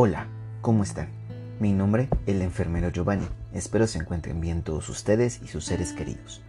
Hola, 0.00 0.28
¿cómo 0.60 0.84
están? 0.84 1.08
Mi 1.58 1.72
nombre 1.72 2.08
es 2.24 2.36
el 2.36 2.42
enfermero 2.42 2.90
Giovanni. 2.90 3.26
Espero 3.52 3.88
se 3.88 3.98
encuentren 3.98 4.40
bien 4.40 4.62
todos 4.62 4.88
ustedes 4.90 5.42
y 5.42 5.48
sus 5.48 5.64
seres 5.64 5.92
queridos. 5.92 6.40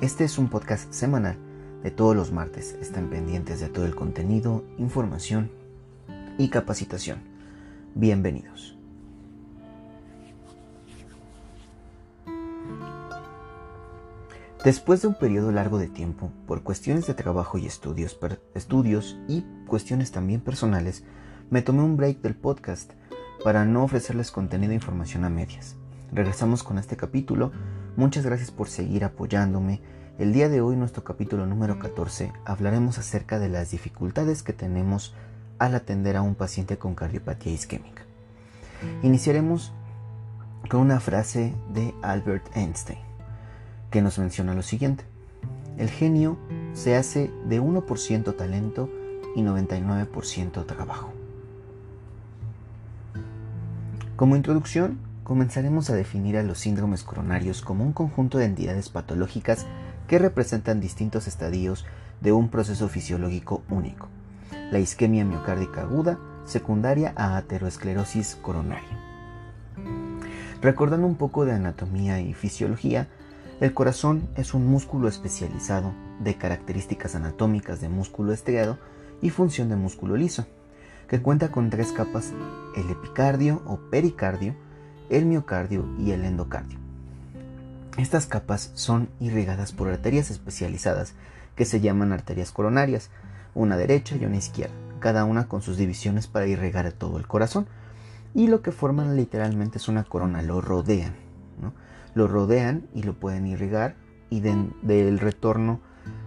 Este 0.00 0.24
es 0.24 0.38
un 0.38 0.48
podcast 0.48 0.90
semanal 0.90 1.36
de 1.82 1.90
todos 1.90 2.16
los 2.16 2.32
martes. 2.32 2.74
Están 2.80 3.10
pendientes 3.10 3.60
de 3.60 3.68
todo 3.68 3.84
el 3.84 3.94
contenido, 3.94 4.64
información 4.78 5.50
y 6.38 6.48
capacitación. 6.48 7.18
Bienvenidos. 7.94 8.78
Después 14.64 15.02
de 15.02 15.08
un 15.08 15.18
periodo 15.18 15.52
largo 15.52 15.76
de 15.76 15.88
tiempo, 15.88 16.30
por 16.46 16.62
cuestiones 16.62 17.06
de 17.06 17.12
trabajo 17.12 17.58
y 17.58 17.66
estudios, 17.66 18.18
estudios 18.54 19.18
y 19.28 19.44
cuestiones 19.66 20.12
también 20.12 20.40
personales, 20.40 21.04
me 21.50 21.62
tomé 21.62 21.82
un 21.82 21.96
break 21.96 22.20
del 22.20 22.34
podcast 22.34 22.92
para 23.42 23.64
no 23.64 23.84
ofrecerles 23.84 24.30
contenido 24.30 24.72
e 24.72 24.76
información 24.76 25.24
a 25.24 25.28
medias. 25.28 25.76
Regresamos 26.12 26.62
con 26.62 26.78
este 26.78 26.96
capítulo. 26.96 27.52
Muchas 27.96 28.24
gracias 28.24 28.50
por 28.50 28.68
seguir 28.68 29.04
apoyándome. 29.04 29.80
El 30.18 30.32
día 30.32 30.48
de 30.48 30.60
hoy, 30.60 30.76
nuestro 30.76 31.04
capítulo 31.04 31.46
número 31.46 31.78
14, 31.78 32.32
hablaremos 32.44 32.98
acerca 32.98 33.38
de 33.38 33.48
las 33.48 33.70
dificultades 33.70 34.42
que 34.42 34.52
tenemos 34.52 35.14
al 35.58 35.74
atender 35.74 36.16
a 36.16 36.22
un 36.22 36.34
paciente 36.34 36.78
con 36.78 36.94
cardiopatía 36.94 37.52
isquémica. 37.52 38.02
Iniciaremos 39.02 39.72
con 40.70 40.80
una 40.80 41.00
frase 41.00 41.54
de 41.72 41.94
Albert 42.02 42.56
Einstein, 42.56 42.98
que 43.90 44.02
nos 44.02 44.18
menciona 44.18 44.54
lo 44.54 44.62
siguiente. 44.62 45.04
El 45.76 45.90
genio 45.90 46.38
se 46.72 46.96
hace 46.96 47.30
de 47.46 47.60
1% 47.60 48.36
talento 48.36 48.88
y 49.36 49.42
99% 49.42 50.64
trabajo. 50.66 51.12
Como 54.16 54.36
introducción, 54.36 55.00
comenzaremos 55.24 55.90
a 55.90 55.96
definir 55.96 56.36
a 56.36 56.44
los 56.44 56.58
síndromes 56.58 57.02
coronarios 57.02 57.62
como 57.62 57.82
un 57.82 57.92
conjunto 57.92 58.38
de 58.38 58.44
entidades 58.44 58.88
patológicas 58.88 59.66
que 60.06 60.20
representan 60.20 60.80
distintos 60.80 61.26
estadios 61.26 61.84
de 62.20 62.30
un 62.30 62.48
proceso 62.48 62.88
fisiológico 62.88 63.64
único. 63.68 64.08
La 64.70 64.78
isquemia 64.78 65.24
miocárdica 65.24 65.80
aguda, 65.80 66.20
secundaria 66.44 67.12
a 67.16 67.36
ateroesclerosis 67.36 68.36
coronaria. 68.36 69.00
Recordando 70.62 71.08
un 71.08 71.16
poco 71.16 71.44
de 71.44 71.52
anatomía 71.52 72.20
y 72.20 72.34
fisiología, 72.34 73.08
el 73.60 73.74
corazón 73.74 74.28
es 74.36 74.54
un 74.54 74.64
músculo 74.64 75.08
especializado 75.08 75.92
de 76.20 76.36
características 76.36 77.16
anatómicas 77.16 77.80
de 77.80 77.88
músculo 77.88 78.32
estriado 78.32 78.78
y 79.20 79.30
función 79.30 79.68
de 79.70 79.76
músculo 79.76 80.16
liso 80.16 80.46
que 81.08 81.20
cuenta 81.20 81.50
con 81.50 81.70
tres 81.70 81.92
capas, 81.92 82.32
el 82.76 82.90
epicardio 82.90 83.62
o 83.66 83.78
pericardio, 83.90 84.54
el 85.10 85.26
miocardio 85.26 85.86
y 85.98 86.12
el 86.12 86.24
endocardio. 86.24 86.78
Estas 87.96 88.26
capas 88.26 88.72
son 88.74 89.08
irrigadas 89.20 89.72
por 89.72 89.88
arterias 89.88 90.30
especializadas 90.30 91.14
que 91.54 91.64
se 91.64 91.80
llaman 91.80 92.12
arterias 92.12 92.50
coronarias, 92.50 93.10
una 93.54 93.76
derecha 93.76 94.16
y 94.16 94.24
una 94.24 94.36
izquierda, 94.36 94.74
cada 94.98 95.24
una 95.24 95.46
con 95.46 95.62
sus 95.62 95.76
divisiones 95.76 96.26
para 96.26 96.46
irrigar 96.46 96.90
todo 96.92 97.18
el 97.18 97.26
corazón. 97.26 97.66
Y 98.34 98.48
lo 98.48 98.62
que 98.62 98.72
forman 98.72 99.14
literalmente 99.14 99.78
es 99.78 99.86
una 99.88 100.02
corona, 100.02 100.42
lo 100.42 100.60
rodean. 100.60 101.14
Lo 102.14 102.26
rodean 102.26 102.88
y 102.94 103.02
lo 103.02 103.14
pueden 103.14 103.46
irrigar 103.46 103.94
y 104.30 104.40
del 104.40 105.18
retorno 105.18 105.80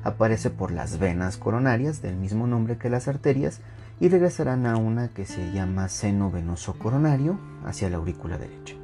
aparece 0.03 0.49
por 0.49 0.71
las 0.71 0.99
venas 0.99 1.37
coronarias, 1.37 2.01
del 2.01 2.15
mismo 2.15 2.47
nombre 2.47 2.77
que 2.77 2.89
las 2.89 3.07
arterias, 3.07 3.59
y 3.99 4.09
regresarán 4.09 4.65
a 4.65 4.77
una 4.77 5.09
que 5.09 5.25
se 5.25 5.51
llama 5.51 5.89
seno 5.89 6.29
venoso 6.29 6.77
coronario 6.77 7.39
hacia 7.65 7.89
la 7.89 7.97
aurícula 7.97 8.37
derecha. 8.37 8.75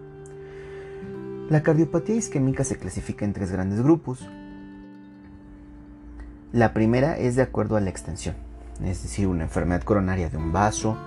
La 1.49 1.61
cardiopatía 1.61 2.15
isquémica 2.15 2.63
se 2.63 2.77
clasifica 2.77 3.25
en 3.25 3.33
tres 3.33 3.51
grandes 3.51 3.81
grupos. 3.81 4.27
La 6.51 6.73
primera 6.73 7.17
es 7.17 7.35
de 7.35 7.43
acuerdo 7.43 7.75
a 7.75 7.81
la 7.81 7.89
extensión, 7.89 8.35
es 8.83 9.03
decir, 9.03 9.27
una 9.27 9.43
enfermedad 9.43 9.83
coronaria 9.83 10.29
de 10.29 10.37
un 10.37 10.51
vaso, 10.51 10.97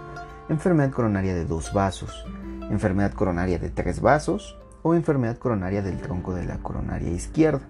enfermedad 0.48 0.90
coronaria 0.90 1.34
de 1.34 1.44
dos 1.44 1.72
vasos, 1.72 2.26
enfermedad 2.70 3.12
coronaria 3.12 3.58
de 3.58 3.70
tres 3.70 4.00
vasos 4.00 4.56
o 4.82 4.94
enfermedad 4.94 5.38
coronaria 5.38 5.82
del 5.82 5.98
tronco 6.00 6.34
de 6.34 6.44
la 6.44 6.58
coronaria 6.58 7.10
izquierda. 7.10 7.62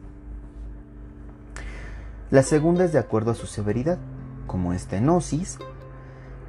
La 2.31 2.43
segunda 2.43 2.85
es 2.85 2.93
de 2.93 2.99
acuerdo 2.99 3.31
a 3.31 3.35
su 3.35 3.47
severidad, 3.47 3.99
como 4.47 4.73
estenosis, 4.73 5.59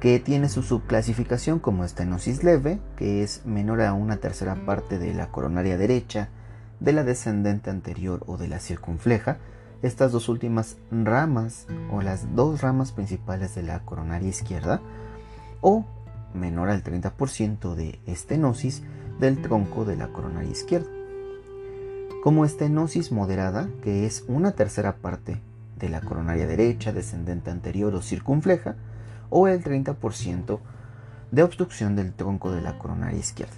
que 0.00 0.20
tiene 0.20 0.48
su 0.48 0.62
subclasificación 0.62 1.58
como 1.58 1.84
estenosis 1.84 2.44
leve, 2.44 2.78
que 2.96 3.22
es 3.22 3.44
menor 3.44 3.82
a 3.82 3.92
una 3.94 4.18
tercera 4.18 4.54
parte 4.54 4.98
de 4.98 5.12
la 5.12 5.28
coronaria 5.28 5.76
derecha, 5.76 6.28
de 6.78 6.92
la 6.92 7.02
descendente 7.02 7.70
anterior 7.70 8.22
o 8.26 8.36
de 8.36 8.46
la 8.46 8.60
circunfleja, 8.60 9.38
estas 9.82 10.12
dos 10.12 10.28
últimas 10.28 10.76
ramas 10.90 11.66
o 11.92 12.00
las 12.00 12.34
dos 12.34 12.60
ramas 12.60 12.92
principales 12.92 13.54
de 13.54 13.62
la 13.62 13.80
coronaria 13.80 14.28
izquierda, 14.28 14.80
o 15.60 15.84
menor 16.34 16.68
al 16.70 16.84
30% 16.84 17.74
de 17.74 17.98
estenosis 18.06 18.82
del 19.18 19.42
tronco 19.42 19.84
de 19.84 19.96
la 19.96 20.08
coronaria 20.08 20.50
izquierda. 20.50 20.88
Como 22.22 22.44
estenosis 22.44 23.10
moderada, 23.10 23.68
que 23.82 24.06
es 24.06 24.24
una 24.28 24.52
tercera 24.52 24.96
parte 24.96 25.40
de 25.76 25.88
la 25.88 26.00
coronaria 26.00 26.46
derecha, 26.46 26.92
descendente 26.92 27.50
anterior 27.50 27.94
o 27.94 28.02
circunfleja, 28.02 28.76
o 29.30 29.48
el 29.48 29.62
30% 29.62 30.60
de 31.30 31.42
obstrucción 31.42 31.96
del 31.96 32.12
tronco 32.12 32.50
de 32.50 32.62
la 32.62 32.78
coronaria 32.78 33.18
izquierda. 33.18 33.56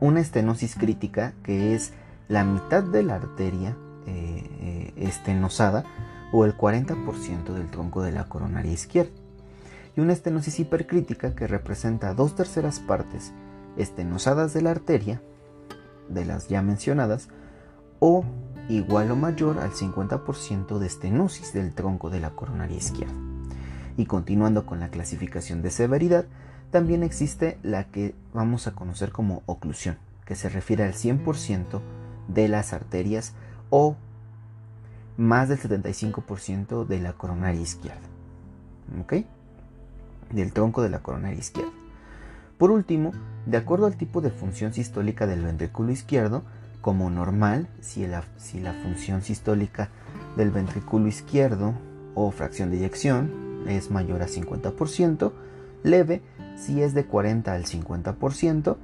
Una 0.00 0.20
estenosis 0.20 0.76
crítica, 0.76 1.32
que 1.42 1.74
es 1.74 1.92
la 2.28 2.44
mitad 2.44 2.82
de 2.82 3.02
la 3.02 3.16
arteria 3.16 3.76
eh, 4.06 4.48
eh, 4.60 4.92
estenosada 4.96 5.84
o 6.32 6.44
el 6.44 6.56
40% 6.56 7.52
del 7.52 7.70
tronco 7.70 8.02
de 8.02 8.12
la 8.12 8.24
coronaria 8.24 8.72
izquierda. 8.72 9.12
Y 9.96 10.00
una 10.00 10.12
estenosis 10.12 10.60
hipercrítica 10.60 11.34
que 11.34 11.46
representa 11.46 12.14
dos 12.14 12.36
terceras 12.36 12.78
partes 12.78 13.32
estenosadas 13.76 14.52
de 14.54 14.62
la 14.62 14.70
arteria, 14.70 15.20
de 16.08 16.24
las 16.24 16.48
ya 16.48 16.62
mencionadas, 16.62 17.28
o 17.98 18.24
igual 18.68 19.10
o 19.10 19.16
mayor 19.16 19.58
al 19.58 19.72
50% 19.72 20.78
de 20.78 20.86
estenosis 20.86 21.52
del 21.52 21.74
tronco 21.74 22.10
de 22.10 22.20
la 22.20 22.30
coronaria 22.30 22.76
izquierda. 22.76 23.27
Y 23.98 24.06
continuando 24.06 24.64
con 24.64 24.78
la 24.78 24.90
clasificación 24.90 25.60
de 25.60 25.72
severidad, 25.72 26.24
también 26.70 27.02
existe 27.02 27.58
la 27.64 27.82
que 27.82 28.14
vamos 28.32 28.68
a 28.68 28.72
conocer 28.72 29.10
como 29.10 29.42
oclusión, 29.46 29.98
que 30.24 30.36
se 30.36 30.48
refiere 30.48 30.84
al 30.84 30.92
100% 30.92 31.80
de 32.28 32.46
las 32.46 32.72
arterias 32.72 33.34
o 33.70 33.96
más 35.16 35.48
del 35.48 35.58
75% 35.58 36.86
de 36.86 37.00
la 37.00 37.14
coronaria 37.14 37.60
izquierda. 37.60 37.98
¿Ok? 39.00 39.14
Del 40.30 40.52
tronco 40.52 40.80
de 40.80 40.90
la 40.90 41.00
coronaria 41.00 41.40
izquierda. 41.40 41.72
Por 42.56 42.70
último, 42.70 43.10
de 43.46 43.56
acuerdo 43.56 43.86
al 43.86 43.96
tipo 43.96 44.20
de 44.20 44.30
función 44.30 44.74
sistólica 44.74 45.26
del 45.26 45.42
ventrículo 45.42 45.90
izquierdo, 45.90 46.44
como 46.82 47.10
normal, 47.10 47.66
si 47.80 48.06
la, 48.06 48.22
si 48.36 48.60
la 48.60 48.74
función 48.74 49.22
sistólica 49.22 49.88
del 50.36 50.52
ventrículo 50.52 51.08
izquierdo 51.08 51.74
o 52.14 52.30
fracción 52.30 52.70
de 52.70 52.76
eyección 52.76 53.47
es 53.66 53.90
mayor 53.90 54.22
a 54.22 54.26
50%, 54.26 55.32
leve 55.82 56.22
si 56.56 56.82
es 56.82 56.94
de 56.94 57.04
40 57.04 57.52
al 57.52 57.64
50%, 57.64 58.76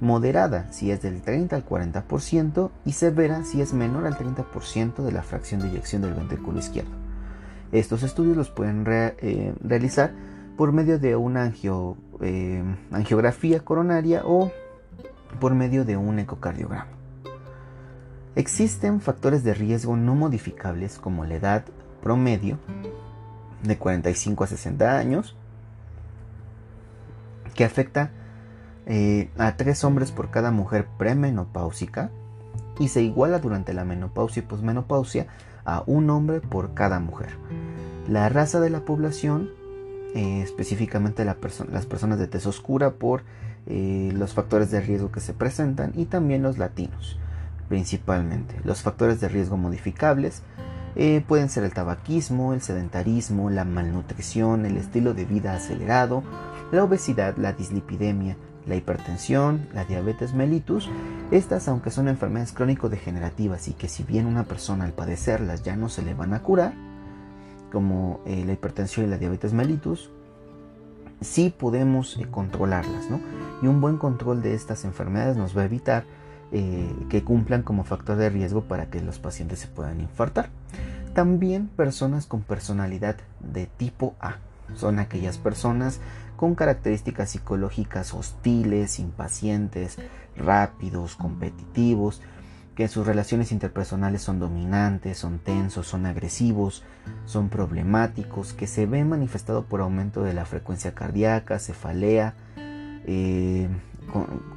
moderada 0.00 0.70
si 0.72 0.90
es 0.90 1.02
del 1.02 1.22
30 1.22 1.56
al 1.56 1.66
40% 1.66 2.70
y 2.84 2.92
severa 2.92 3.44
si 3.44 3.60
es 3.60 3.72
menor 3.72 4.06
al 4.06 4.16
30% 4.16 5.02
de 5.02 5.12
la 5.12 5.22
fracción 5.22 5.60
de 5.60 5.68
eyección 5.68 6.02
del 6.02 6.14
ventrículo 6.14 6.58
izquierdo. 6.58 6.90
Estos 7.72 8.02
estudios 8.02 8.36
los 8.36 8.50
pueden 8.50 8.84
eh, 8.88 9.54
realizar 9.60 10.12
por 10.56 10.72
medio 10.72 10.98
de 10.98 11.16
una 11.16 11.52
eh, 12.20 12.64
angiografía 12.90 13.60
coronaria 13.60 14.22
o 14.24 14.50
por 15.38 15.54
medio 15.54 15.84
de 15.84 15.96
un 15.96 16.18
ecocardiograma. 16.18 16.88
Existen 18.34 19.00
factores 19.00 19.44
de 19.44 19.52
riesgo 19.52 19.96
no 19.96 20.14
modificables 20.14 20.98
como 20.98 21.24
la 21.24 21.34
edad 21.34 21.64
promedio, 22.02 22.58
de 23.62 23.78
45 23.78 24.44
a 24.44 24.46
60 24.46 24.98
años, 24.98 25.36
que 27.54 27.64
afecta 27.64 28.10
eh, 28.86 29.30
a 29.36 29.56
tres 29.56 29.84
hombres 29.84 30.12
por 30.12 30.30
cada 30.30 30.50
mujer 30.50 30.86
premenopáusica 30.98 32.10
y 32.78 32.88
se 32.88 33.02
iguala 33.02 33.38
durante 33.38 33.74
la 33.74 33.84
menopausia 33.84 34.42
y 34.42 34.46
posmenopausia 34.46 35.26
a 35.64 35.82
un 35.86 36.08
hombre 36.10 36.40
por 36.40 36.74
cada 36.74 37.00
mujer. 37.00 37.30
La 38.08 38.28
raza 38.28 38.60
de 38.60 38.70
la 38.70 38.80
población, 38.80 39.50
eh, 40.14 40.40
específicamente 40.42 41.24
las 41.24 41.36
personas 41.86 42.18
de 42.18 42.28
tez 42.28 42.46
oscura 42.46 42.92
por 42.92 43.24
eh, 43.66 44.12
los 44.14 44.32
factores 44.32 44.70
de 44.70 44.80
riesgo 44.80 45.12
que 45.12 45.20
se 45.20 45.34
presentan 45.34 45.92
y 45.94 46.06
también 46.06 46.42
los 46.42 46.56
latinos 46.58 47.18
principalmente. 47.68 48.56
Los 48.64 48.82
factores 48.82 49.20
de 49.20 49.28
riesgo 49.28 49.56
modificables 49.56 50.42
eh, 50.98 51.24
pueden 51.26 51.48
ser 51.48 51.62
el 51.62 51.72
tabaquismo, 51.72 52.52
el 52.54 52.60
sedentarismo, 52.60 53.50
la 53.50 53.64
malnutrición, 53.64 54.66
el 54.66 54.76
estilo 54.76 55.14
de 55.14 55.24
vida 55.24 55.54
acelerado, 55.54 56.24
la 56.72 56.82
obesidad, 56.82 57.36
la 57.36 57.52
dislipidemia, 57.52 58.36
la 58.66 58.74
hipertensión, 58.74 59.68
la 59.72 59.84
diabetes 59.84 60.34
mellitus, 60.34 60.90
estas 61.30 61.68
aunque 61.68 61.92
son 61.92 62.08
enfermedades 62.08 62.52
crónico-degenerativas 62.52 63.68
y 63.68 63.74
que 63.74 63.88
si 63.88 64.02
bien 64.02 64.26
una 64.26 64.42
persona 64.42 64.84
al 64.84 64.92
padecerlas 64.92 65.62
ya 65.62 65.76
no 65.76 65.88
se 65.88 66.02
le 66.02 66.14
van 66.14 66.34
a 66.34 66.42
curar, 66.42 66.74
como 67.70 68.20
eh, 68.26 68.44
la 68.44 68.52
hipertensión 68.52 69.06
y 69.06 69.08
la 69.08 69.18
diabetes 69.18 69.52
mellitus, 69.52 70.10
sí 71.20 71.54
podemos 71.56 72.16
eh, 72.16 72.26
controlarlas, 72.28 73.08
¿no? 73.08 73.20
Y 73.62 73.68
un 73.68 73.80
buen 73.80 73.98
control 73.98 74.42
de 74.42 74.54
estas 74.54 74.84
enfermedades 74.84 75.36
nos 75.36 75.56
va 75.56 75.62
a 75.62 75.66
evitar 75.66 76.04
eh, 76.52 76.92
que 77.08 77.24
cumplan 77.24 77.62
como 77.62 77.84
factor 77.84 78.16
de 78.16 78.30
riesgo 78.30 78.62
para 78.62 78.86
que 78.86 79.00
los 79.00 79.18
pacientes 79.18 79.58
se 79.58 79.68
puedan 79.68 80.00
infartar. 80.00 80.50
También 81.14 81.68
personas 81.68 82.26
con 82.26 82.42
personalidad 82.42 83.16
de 83.40 83.66
tipo 83.66 84.14
A 84.20 84.36
son 84.74 84.98
aquellas 84.98 85.38
personas 85.38 86.00
con 86.36 86.54
características 86.54 87.30
psicológicas 87.30 88.14
hostiles, 88.14 89.00
impacientes, 89.00 89.98
rápidos, 90.36 91.16
competitivos, 91.16 92.22
que 92.76 92.86
sus 92.86 93.04
relaciones 93.04 93.50
interpersonales 93.50 94.22
son 94.22 94.38
dominantes, 94.38 95.18
son 95.18 95.40
tensos, 95.40 95.88
son 95.88 96.06
agresivos, 96.06 96.84
son 97.24 97.48
problemáticos, 97.48 98.52
que 98.52 98.68
se 98.68 98.86
ven 98.86 99.08
manifestado 99.08 99.64
por 99.64 99.80
aumento 99.80 100.22
de 100.22 100.32
la 100.32 100.44
frecuencia 100.44 100.94
cardíaca, 100.94 101.58
cefalea, 101.58 102.34
eh, 103.04 103.68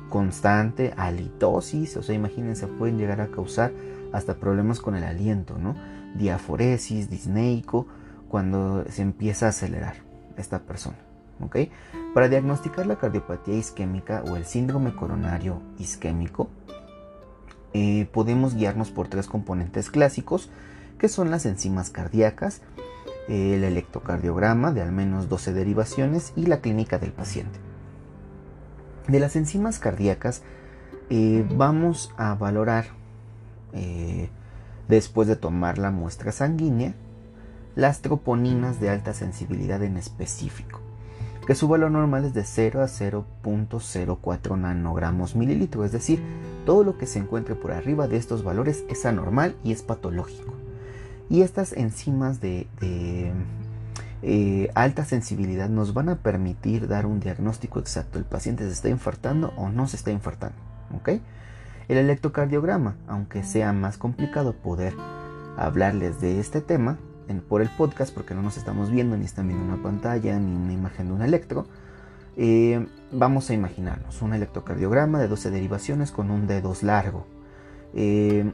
constante, 0.09 0.93
halitosis, 0.97 1.97
o 1.97 2.03
sea, 2.03 2.15
imagínense, 2.15 2.67
pueden 2.67 2.97
llegar 2.97 3.21
a 3.21 3.27
causar 3.27 3.71
hasta 4.13 4.35
problemas 4.35 4.79
con 4.79 4.95
el 4.95 5.03
aliento, 5.03 5.57
¿no? 5.57 5.75
Diaforesis, 6.15 7.09
disneico, 7.09 7.87
cuando 8.29 8.85
se 8.89 9.01
empieza 9.01 9.47
a 9.47 9.49
acelerar 9.49 9.95
esta 10.37 10.59
persona. 10.59 10.97
¿ok? 11.41 11.57
Para 12.13 12.29
diagnosticar 12.29 12.85
la 12.85 12.97
cardiopatía 12.97 13.55
isquémica 13.55 14.23
o 14.29 14.35
el 14.35 14.45
síndrome 14.45 14.95
coronario 14.95 15.61
isquémico, 15.79 16.49
eh, 17.73 18.07
podemos 18.11 18.55
guiarnos 18.55 18.91
por 18.91 19.07
tres 19.07 19.27
componentes 19.27 19.89
clásicos, 19.89 20.49
que 20.97 21.07
son 21.07 21.31
las 21.31 21.45
enzimas 21.45 21.89
cardíacas, 21.89 22.61
el 23.27 23.63
electrocardiograma 23.63 24.71
de 24.71 24.81
al 24.81 24.91
menos 24.91 25.29
12 25.29 25.53
derivaciones 25.53 26.33
y 26.35 26.45
la 26.45 26.59
clínica 26.59 26.99
del 26.99 27.11
paciente. 27.11 27.59
De 29.07 29.19
las 29.19 29.35
enzimas 29.35 29.79
cardíacas 29.79 30.41
eh, 31.09 31.45
vamos 31.55 32.13
a 32.17 32.35
valorar, 32.35 32.85
eh, 33.73 34.29
después 34.87 35.27
de 35.27 35.35
tomar 35.35 35.77
la 35.77 35.91
muestra 35.91 36.31
sanguínea, 36.31 36.93
las 37.75 38.01
troponinas 38.01 38.79
de 38.79 38.89
alta 38.89 39.13
sensibilidad 39.13 39.81
en 39.83 39.97
específico, 39.97 40.79
que 41.47 41.55
su 41.55 41.67
valor 41.67 41.91
normal 41.91 42.25
es 42.25 42.33
de 42.33 42.43
0 42.43 42.81
a 42.81 42.85
0.04 42.85 44.57
nanogramos 44.57 45.35
mililitro, 45.35 45.83
es 45.83 45.91
decir, 45.91 46.21
todo 46.65 46.83
lo 46.83 46.97
que 46.97 47.07
se 47.07 47.19
encuentre 47.19 47.55
por 47.55 47.71
arriba 47.71 48.07
de 48.07 48.17
estos 48.17 48.43
valores 48.43 48.83
es 48.89 49.05
anormal 49.05 49.55
y 49.63 49.71
es 49.71 49.81
patológico. 49.81 50.53
Y 51.29 51.41
estas 51.41 51.73
enzimas 51.73 52.41
de, 52.41 52.67
eh, 54.23 54.69
alta 54.75 55.05
sensibilidad 55.05 55.69
nos 55.69 55.93
van 55.93 56.09
a 56.09 56.17
permitir 56.17 56.87
dar 56.87 57.05
un 57.05 57.19
diagnóstico 57.19 57.79
exacto. 57.79 58.19
El 58.19 58.25
paciente 58.25 58.65
se 58.65 58.71
está 58.71 58.89
infartando 58.89 59.53
o 59.57 59.69
no 59.69 59.87
se 59.87 59.95
está 59.95 60.11
infartando. 60.11 60.57
El 61.87 61.97
electrocardiograma, 61.97 62.95
aunque 63.07 63.43
sea 63.43 63.73
más 63.73 63.97
complicado 63.97 64.53
poder 64.53 64.93
hablarles 65.57 66.21
de 66.21 66.39
este 66.39 66.61
tema, 66.61 66.97
por 67.39 67.61
el 67.61 67.69
podcast, 67.69 68.13
porque 68.13 68.33
no 68.33 68.41
nos 68.41 68.57
estamos 68.57 68.91
viendo, 68.91 69.15
ni 69.15 69.25
están 69.25 69.47
viendo 69.47 69.63
una 69.63 69.81
pantalla, 69.81 70.37
ni 70.37 70.55
una 70.55 70.73
imagen 70.73 71.07
de 71.07 71.13
un 71.13 71.21
electro, 71.21 71.65
eh, 72.35 72.85
vamos 73.11 73.49
a 73.49 73.53
imaginarnos 73.53 74.21
un 74.21 74.33
electrocardiograma 74.33 75.19
de 75.19 75.27
12 75.27 75.51
derivaciones 75.51 76.11
con 76.11 76.31
un 76.31 76.47
D2 76.47 76.81
largo. 76.81 77.25
Eh, 77.93 78.51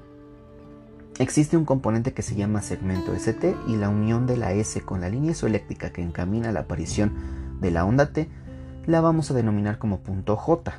existe 1.19 1.57
un 1.57 1.65
componente 1.65 2.13
que 2.13 2.21
se 2.21 2.35
llama 2.35 2.61
segmento 2.61 3.13
ST 3.15 3.55
y 3.67 3.75
la 3.75 3.89
unión 3.89 4.27
de 4.27 4.37
la 4.37 4.53
S 4.53 4.81
con 4.81 5.01
la 5.01 5.09
línea 5.09 5.31
isoeléctrica 5.31 5.91
que 5.91 6.03
encamina 6.03 6.51
la 6.51 6.61
aparición 6.61 7.13
de 7.59 7.71
la 7.71 7.85
onda 7.85 8.11
T 8.11 8.29
la 8.85 9.01
vamos 9.01 9.31
a 9.31 9.33
denominar 9.33 9.79
como 9.79 9.99
punto 9.99 10.35
J. 10.35 10.73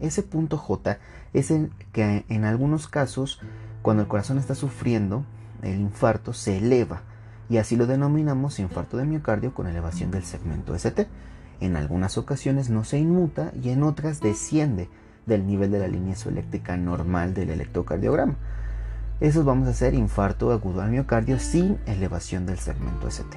Ese 0.00 0.22
punto 0.22 0.58
J 0.58 0.98
es 1.32 1.50
el 1.50 1.70
que 1.92 2.24
en 2.28 2.44
algunos 2.44 2.88
casos, 2.88 3.40
cuando 3.82 4.02
el 4.02 4.08
corazón 4.08 4.38
está 4.38 4.54
sufriendo, 4.54 5.24
el 5.62 5.80
infarto 5.80 6.32
se 6.32 6.58
eleva 6.58 7.02
y 7.48 7.56
así 7.56 7.76
lo 7.76 7.86
denominamos 7.86 8.58
infarto 8.58 8.96
de 8.96 9.04
miocardio 9.04 9.54
con 9.54 9.66
elevación 9.66 10.10
del 10.10 10.24
segmento 10.24 10.74
ST. 10.74 11.06
En 11.60 11.76
algunas 11.76 12.18
ocasiones 12.18 12.68
no 12.68 12.84
se 12.84 12.98
inmuta 12.98 13.52
y 13.60 13.70
en 13.70 13.82
otras 13.82 14.20
desciende 14.20 14.88
del 15.26 15.46
nivel 15.46 15.70
de 15.70 15.78
la 15.78 15.88
línea 15.88 16.12
isoeléctrica 16.12 16.76
normal 16.76 17.34
del 17.34 17.50
electrocardiograma. 17.50 18.36
Esos 19.20 19.44
vamos 19.44 19.66
a 19.66 19.72
hacer 19.72 19.94
infarto 19.94 20.52
agudo 20.52 20.80
al 20.80 20.90
miocardio 20.90 21.40
sin 21.40 21.78
elevación 21.86 22.46
del 22.46 22.58
segmento 22.58 23.08
ST. 23.08 23.36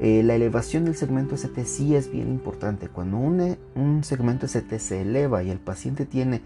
Eh, 0.00 0.22
la 0.22 0.34
elevación 0.34 0.86
del 0.86 0.96
segmento 0.96 1.34
ST 1.36 1.64
sí 1.66 1.94
es 1.94 2.10
bien 2.10 2.28
importante. 2.28 2.88
Cuando 2.88 3.18
un, 3.18 3.58
un 3.74 4.04
segmento 4.04 4.46
ST 4.46 4.78
se 4.78 5.02
eleva 5.02 5.42
y 5.42 5.50
el 5.50 5.58
paciente 5.58 6.06
tiene 6.06 6.40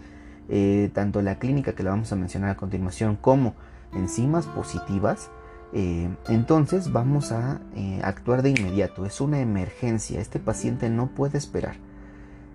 eh, 0.49 0.91
tanto 0.93 1.21
la 1.21 1.39
clínica 1.39 1.73
que 1.73 1.83
la 1.83 1.91
vamos 1.91 2.11
a 2.11 2.17
mencionar 2.17 2.49
a 2.49 2.57
continuación 2.57 3.15
como 3.15 3.55
enzimas 3.93 4.47
positivas, 4.47 5.29
eh, 5.73 6.09
entonces 6.27 6.91
vamos 6.91 7.31
a 7.31 7.61
eh, 7.75 8.01
actuar 8.03 8.41
de 8.41 8.49
inmediato. 8.49 9.05
Es 9.05 9.21
una 9.21 9.39
emergencia. 9.39 10.19
Este 10.19 10.39
paciente 10.39 10.89
no 10.89 11.07
puede 11.07 11.37
esperar. 11.37 11.75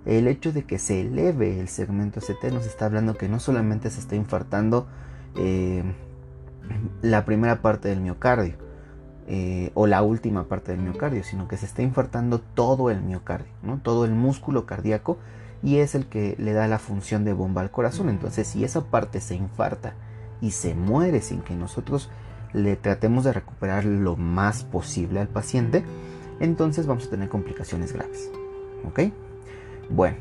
El 0.04 0.26
hecho 0.26 0.52
de 0.52 0.64
que 0.64 0.78
se 0.78 1.00
eleve 1.00 1.58
el 1.58 1.68
segmento 1.68 2.20
ST 2.20 2.50
nos 2.50 2.66
está 2.66 2.86
hablando 2.86 3.14
que 3.14 3.28
no 3.28 3.40
solamente 3.40 3.88
se 3.90 4.00
está 4.00 4.16
infartando 4.16 4.88
eh, 5.36 5.82
la 7.02 7.24
primera 7.24 7.62
parte 7.62 7.88
del 7.88 8.00
miocardio 8.00 8.56
o 9.74 9.86
la 9.86 10.02
última 10.02 10.44
parte 10.44 10.72
del 10.72 10.82
miocardio, 10.82 11.24
sino 11.24 11.48
que 11.48 11.56
se 11.56 11.64
está 11.64 11.80
infartando 11.80 12.38
todo 12.38 12.90
el 12.90 13.00
miocardio, 13.00 13.50
¿no? 13.62 13.78
todo 13.78 14.04
el 14.04 14.10
músculo 14.12 14.66
cardíaco 14.66 15.16
y 15.62 15.78
es 15.78 15.94
el 15.94 16.06
que 16.06 16.34
le 16.38 16.52
da 16.52 16.66
la 16.66 16.78
función 16.78 17.24
de 17.24 17.32
bomba 17.32 17.62
al 17.62 17.70
corazón. 17.70 18.08
Entonces, 18.08 18.48
si 18.48 18.64
esa 18.64 18.84
parte 18.84 19.20
se 19.20 19.36
infarta 19.36 19.94
y 20.40 20.50
se 20.50 20.74
muere 20.74 21.20
sin 21.20 21.40
que 21.40 21.54
nosotros 21.54 22.10
le 22.52 22.76
tratemos 22.76 23.24
de 23.24 23.32
recuperar 23.32 23.84
lo 23.84 24.16
más 24.16 24.64
posible 24.64 25.20
al 25.20 25.28
paciente, 25.28 25.84
entonces 26.40 26.86
vamos 26.86 27.06
a 27.06 27.10
tener 27.10 27.28
complicaciones 27.28 27.92
graves. 27.92 28.30
¿Ok? 28.86 29.12
Bueno. 29.88 30.16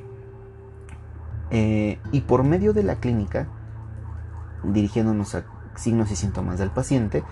Eh, 1.50 2.00
y 2.12 2.22
por 2.22 2.44
medio 2.44 2.72
de 2.72 2.84
la 2.84 2.96
clínica, 2.98 3.48
dirigiéndonos 4.64 5.36
a 5.36 5.44
signos 5.76 6.12
y 6.12 6.16
síntomas 6.16 6.60
del 6.60 6.70
paciente, 6.70 7.24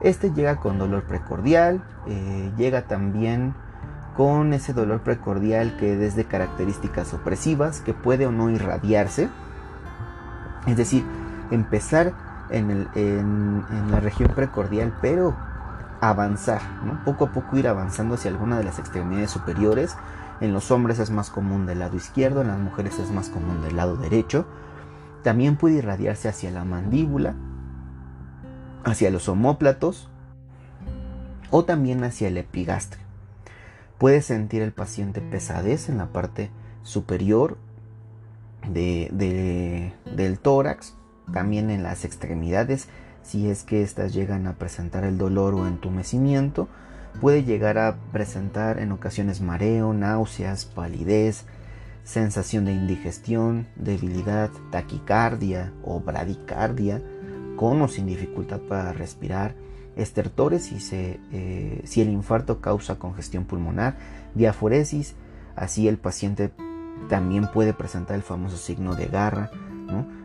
este 0.00 0.32
llega 0.32 0.56
con 0.56 0.78
dolor 0.78 1.04
precordial, 1.04 1.82
eh, 2.06 2.52
llega 2.56 2.82
también 2.82 3.54
con 4.16 4.52
ese 4.52 4.72
dolor 4.72 5.00
precordial 5.00 5.76
que 5.76 6.06
es 6.06 6.16
de 6.16 6.24
características 6.24 7.12
opresivas, 7.14 7.80
que 7.80 7.94
puede 7.94 8.26
o 8.26 8.32
no 8.32 8.50
irradiarse. 8.50 9.28
Es 10.66 10.76
decir, 10.76 11.04
empezar 11.50 12.12
en, 12.50 12.88
la 13.90 14.00
región 14.00 14.30
precordial, 14.34 14.96
pero 15.00 15.36
avanzar, 16.00 16.60
poco 17.04 17.26
a 17.26 17.32
poco 17.32 17.58
ir 17.58 17.68
avanzando 17.68 18.14
hacia 18.14 18.30
alguna 18.30 18.58
de 18.58 18.64
las 18.64 18.78
extremidades 18.78 19.30
superiores. 19.30 19.96
En 20.40 20.54
los 20.54 20.70
hombres 20.70 20.98
es 20.98 21.10
más 21.10 21.30
común 21.30 21.66
del 21.66 21.80
lado 21.80 21.96
izquierdo, 21.96 22.40
en 22.40 22.48
las 22.48 22.58
mujeres 22.58 22.98
es 22.98 23.10
más 23.10 23.28
común 23.28 23.62
del 23.62 23.76
lado 23.76 23.96
derecho. 23.96 24.46
También 25.22 25.56
puede 25.56 25.76
irradiarse 25.76 26.28
hacia 26.28 26.50
la 26.50 26.64
mandíbula, 26.64 27.34
hacia 28.84 29.10
los 29.10 29.28
homóplatos 29.28 30.08
o 31.50 31.64
también 31.64 32.04
hacia 32.04 32.28
el 32.28 32.36
epigastrio. 32.38 33.04
Puede 33.98 34.22
sentir 34.22 34.62
el 34.62 34.72
paciente 34.72 35.20
pesadez 35.20 35.88
en 35.88 35.98
la 35.98 36.06
parte 36.06 36.50
superior 36.82 37.58
del 38.66 40.38
tórax 40.40 40.94
también 41.32 41.70
en 41.70 41.82
las 41.82 42.04
extremidades, 42.04 42.88
si 43.22 43.48
es 43.48 43.62
que 43.64 43.82
éstas 43.82 44.12
llegan 44.12 44.46
a 44.46 44.54
presentar 44.54 45.04
el 45.04 45.18
dolor 45.18 45.54
o 45.54 45.66
entumecimiento, 45.66 46.68
puede 47.20 47.44
llegar 47.44 47.78
a 47.78 47.96
presentar 48.12 48.78
en 48.78 48.92
ocasiones 48.92 49.40
mareo, 49.40 49.92
náuseas, 49.92 50.64
palidez, 50.64 51.44
sensación 52.10 52.64
de 52.64 52.72
indigestión, 52.72 53.68
debilidad, 53.76 54.50
taquicardia 54.72 55.72
o 55.84 56.00
bradicardia, 56.00 57.00
con 57.54 57.80
o 57.82 57.88
sin 57.88 58.06
dificultad 58.06 58.58
para 58.60 58.92
respirar, 58.92 59.54
estertores 59.94 60.64
si, 60.64 60.78
eh, 60.92 61.80
si 61.84 62.00
el 62.00 62.08
infarto 62.08 62.60
causa 62.60 62.98
congestión 62.98 63.44
pulmonar, 63.44 63.96
diaforesis, 64.34 65.14
así 65.54 65.86
el 65.86 65.98
paciente 65.98 66.50
también 67.08 67.48
puede 67.52 67.74
presentar 67.74 68.16
el 68.16 68.22
famoso 68.22 68.56
signo 68.56 68.96
de 68.96 69.06
garra, 69.06 69.50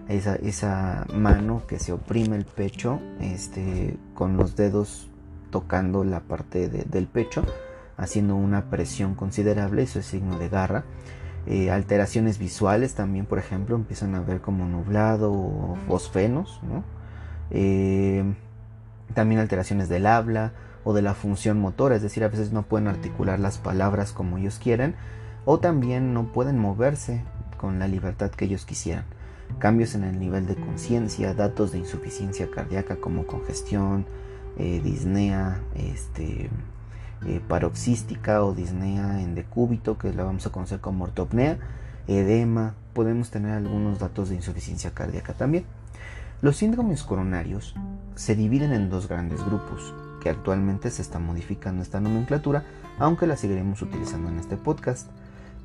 esa, 0.08 1.06
mano 1.13 1.63
que 1.68 1.77
se 1.80 1.92
oprime 1.92 2.36
el 2.36 2.46
pecho 2.46 3.00
este, 3.20 3.98
con 4.13 4.38
los 4.38 4.56
dedos 4.56 5.08
tocando 5.51 6.04
la 6.04 6.20
parte 6.22 6.68
del 6.68 7.08
pecho 7.08 7.44
haciendo 7.98 8.36
una 8.36 8.70
presión 8.70 9.15
considerable, 9.15 9.84
eso 9.84 10.00
es 10.00 10.06
signo 10.06 10.38
de 10.38 10.50
garra. 10.50 10.84
Eh, 11.48 11.70
alteraciones 11.70 12.40
visuales 12.40 12.96
también, 12.96 13.25
por 13.25 13.38
ejemplo, 13.38 13.75
empiezan 13.75 14.16
a 14.16 14.20
ver 14.20 14.42
como 14.42 14.66
nublado 14.66 15.32
o 15.32 15.78
fosfenos, 15.88 16.60
eh, 17.52 18.24
también 19.14 19.40
alteraciones 19.40 19.88
del 19.88 20.08
habla 20.08 20.54
o 20.84 20.94
de 20.94 21.04
la 21.04 21.14
función 21.14 21.60
motora, 21.60 21.96
es 21.96 22.02
decir, 22.02 22.24
a 22.24 22.30
veces 22.30 22.52
no 22.52 22.64
pueden 22.64 22.88
articular 22.88 23.40
las 23.40 23.60
palabras 23.60 24.12
como 24.12 24.38
ellos 24.38 24.60
quieren 24.62 24.96
o 25.46 25.60
también 25.60 26.14
no 26.14 26.34
pueden 26.34 26.58
moverse 26.58 27.24
con 27.58 27.78
la 27.78 27.88
libertad 27.88 28.32
que 28.32 28.46
ellos 28.46 28.66
quisieran. 28.66 29.06
Cambios 29.60 29.94
en 29.94 30.04
el 30.04 30.20
nivel 30.20 30.48
de 30.48 30.56
conciencia, 30.56 31.36
datos 31.36 31.72
de 31.72 31.78
insuficiencia 31.78 32.50
cardíaca 32.50 32.96
como 32.96 33.28
congestión, 33.28 34.08
eh, 34.58 34.82
disnea, 34.84 35.62
este, 35.75 36.50
eh, 37.25 37.41
paroxística 37.48 38.44
o 38.44 38.53
disnea 38.53 39.22
en 39.22 39.36
decúbito, 39.36 39.98
que 39.98 40.13
la 40.13 40.24
vamos 40.24 40.46
a 40.46 40.51
conocer 40.51 40.79
como 40.79 41.05
ortopnea, 41.05 41.58
edema, 42.08 42.75
podemos 42.94 43.32
tener 43.32 43.51
algunos 43.53 44.00
datos 44.00 44.29
de 44.29 44.36
insuficiencia 44.36 44.91
cardíaca 44.91 45.34
también. 45.34 45.65
Los 46.41 46.58
síndromes 46.58 47.03
coronarios 47.03 47.75
se 48.15 48.36
dividen 48.36 48.74
en 48.74 48.89
dos 48.89 49.08
grandes 49.08 49.44
grupos, 49.44 49.94
que 50.22 50.29
actualmente 50.29 50.91
se 50.91 51.01
está 51.01 51.20
modificando 51.20 51.82
esta 51.82 52.00
nomenclatura, 52.00 52.63
aunque 53.00 53.27
la 53.27 53.38
seguiremos 53.38 53.82
utilizando 53.82 54.29
en 54.29 54.39
este 54.39 54.58
podcast, 54.58 55.10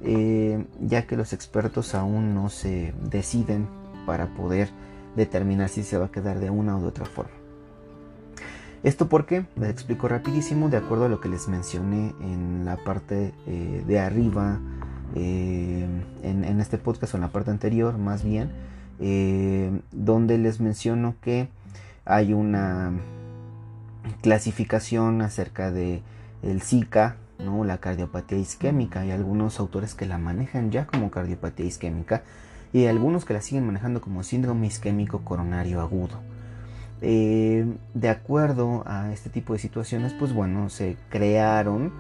eh, 0.03 0.65
ya 0.81 1.07
que 1.07 1.17
los 1.17 1.33
expertos 1.33 1.95
aún 1.95 2.35
no 2.35 2.49
se 2.49 2.95
deciden 3.11 3.69
para 4.07 4.29
poder 4.35 4.71
determinar 5.17 5.69
si 5.69 5.83
se 5.83 5.99
va 5.99 6.07
a 6.07 6.11
quedar 6.11 6.41
de 6.41 6.51
una 6.51 6.77
o 6.77 6.81
de 6.81 6.89
otra 6.89 7.05
forma. 7.05 7.40
¿Esto 8.83 9.11
por 9.11 9.27
qué? 9.27 9.45
Les 9.57 9.69
explico 9.69 10.09
rapidísimo 10.09 10.71
de 10.71 10.79
acuerdo 10.79 11.05
a 11.05 11.09
lo 11.11 11.21
que 11.21 11.29
les 11.29 11.49
mencioné 11.49 12.15
en 12.23 12.65
la 12.65 12.79
parte 12.79 13.35
eh, 13.47 13.85
de 13.87 14.01
arriba, 14.01 14.59
eh, 15.15 15.87
en, 16.23 16.61
este 16.61 16.79
podcast 16.79 17.13
o 17.13 17.19
en 17.19 17.21
la 17.21 17.29
parte 17.29 17.51
anterior 17.51 17.99
más 17.99 18.25
bien, 18.25 18.51
eh, 18.99 19.71
donde 19.93 20.39
les 20.39 20.61
menciono 20.61 21.15
que 21.21 21.49
hay 22.07 22.33
una 22.33 22.93
clasificación 24.23 25.21
acerca 25.21 25.71
de 25.71 26.01
el 26.43 26.63
Zika, 26.63 27.17
¿no? 27.39 27.65
la 27.65 27.79
cardiopatía 27.79 28.39
isquémica. 28.39 29.01
Hay 29.01 29.11
algunos 29.11 29.61
autores 29.61 29.95
que 29.95 30.07
la 30.07 30.17
manejan 30.17 30.71
ya 30.71 30.87
como 30.87 31.11
cardiopatía 31.11 31.67
isquémica 31.67 32.23
y 32.73 32.87
algunos 32.87 33.27
que 33.27 33.35
la 33.35 33.43
siguen 33.43 33.67
manejando 33.67 34.01
como 34.01 34.23
síndrome 34.23 34.69
isquémico 34.69 35.19
coronario 35.23 35.83
agudo. 35.83 36.19
Eh, 37.03 37.67
de 37.95 38.09
acuerdo 38.09 38.83
a 38.87 39.13
este 39.13 39.31
tipo 39.31 39.53
de 39.53 39.59
situaciones, 39.59 40.13
pues 40.13 40.33
bueno, 40.33 40.69
se 40.69 40.97
crearon 41.09 41.93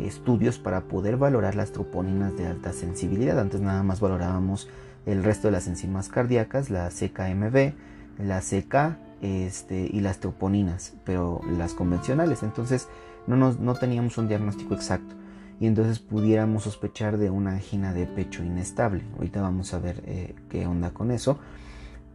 estudios 0.00 0.58
para 0.58 0.82
poder 0.82 1.16
valorar 1.16 1.54
las 1.54 1.72
troponinas 1.72 2.36
de 2.36 2.46
alta 2.46 2.72
sensibilidad. 2.72 3.38
Antes 3.38 3.60
nada 3.60 3.82
más 3.82 4.00
valorábamos 4.00 4.68
el 5.06 5.24
resto 5.24 5.48
de 5.48 5.52
las 5.52 5.66
enzimas 5.66 6.08
cardíacas, 6.08 6.70
la 6.70 6.88
CKMB, 6.88 7.72
la 8.18 8.40
CK 8.40 8.96
este, 9.22 9.88
y 9.90 10.00
las 10.00 10.18
troponinas, 10.18 10.94
pero 11.04 11.40
las 11.56 11.74
convencionales. 11.74 12.42
Entonces 12.42 12.88
no, 13.26 13.36
no 13.36 13.74
teníamos 13.74 14.18
un 14.18 14.28
diagnóstico 14.28 14.74
exacto 14.74 15.14
y 15.60 15.66
entonces 15.66 15.98
pudiéramos 15.98 16.64
sospechar 16.64 17.18
de 17.18 17.30
una 17.30 17.52
angina 17.52 17.92
de 17.92 18.06
pecho 18.06 18.42
inestable. 18.42 19.04
Ahorita 19.16 19.42
vamos 19.42 19.74
a 19.74 19.78
ver 19.78 20.02
eh, 20.06 20.34
qué 20.48 20.66
onda 20.66 20.90
con 20.90 21.10
eso 21.10 21.38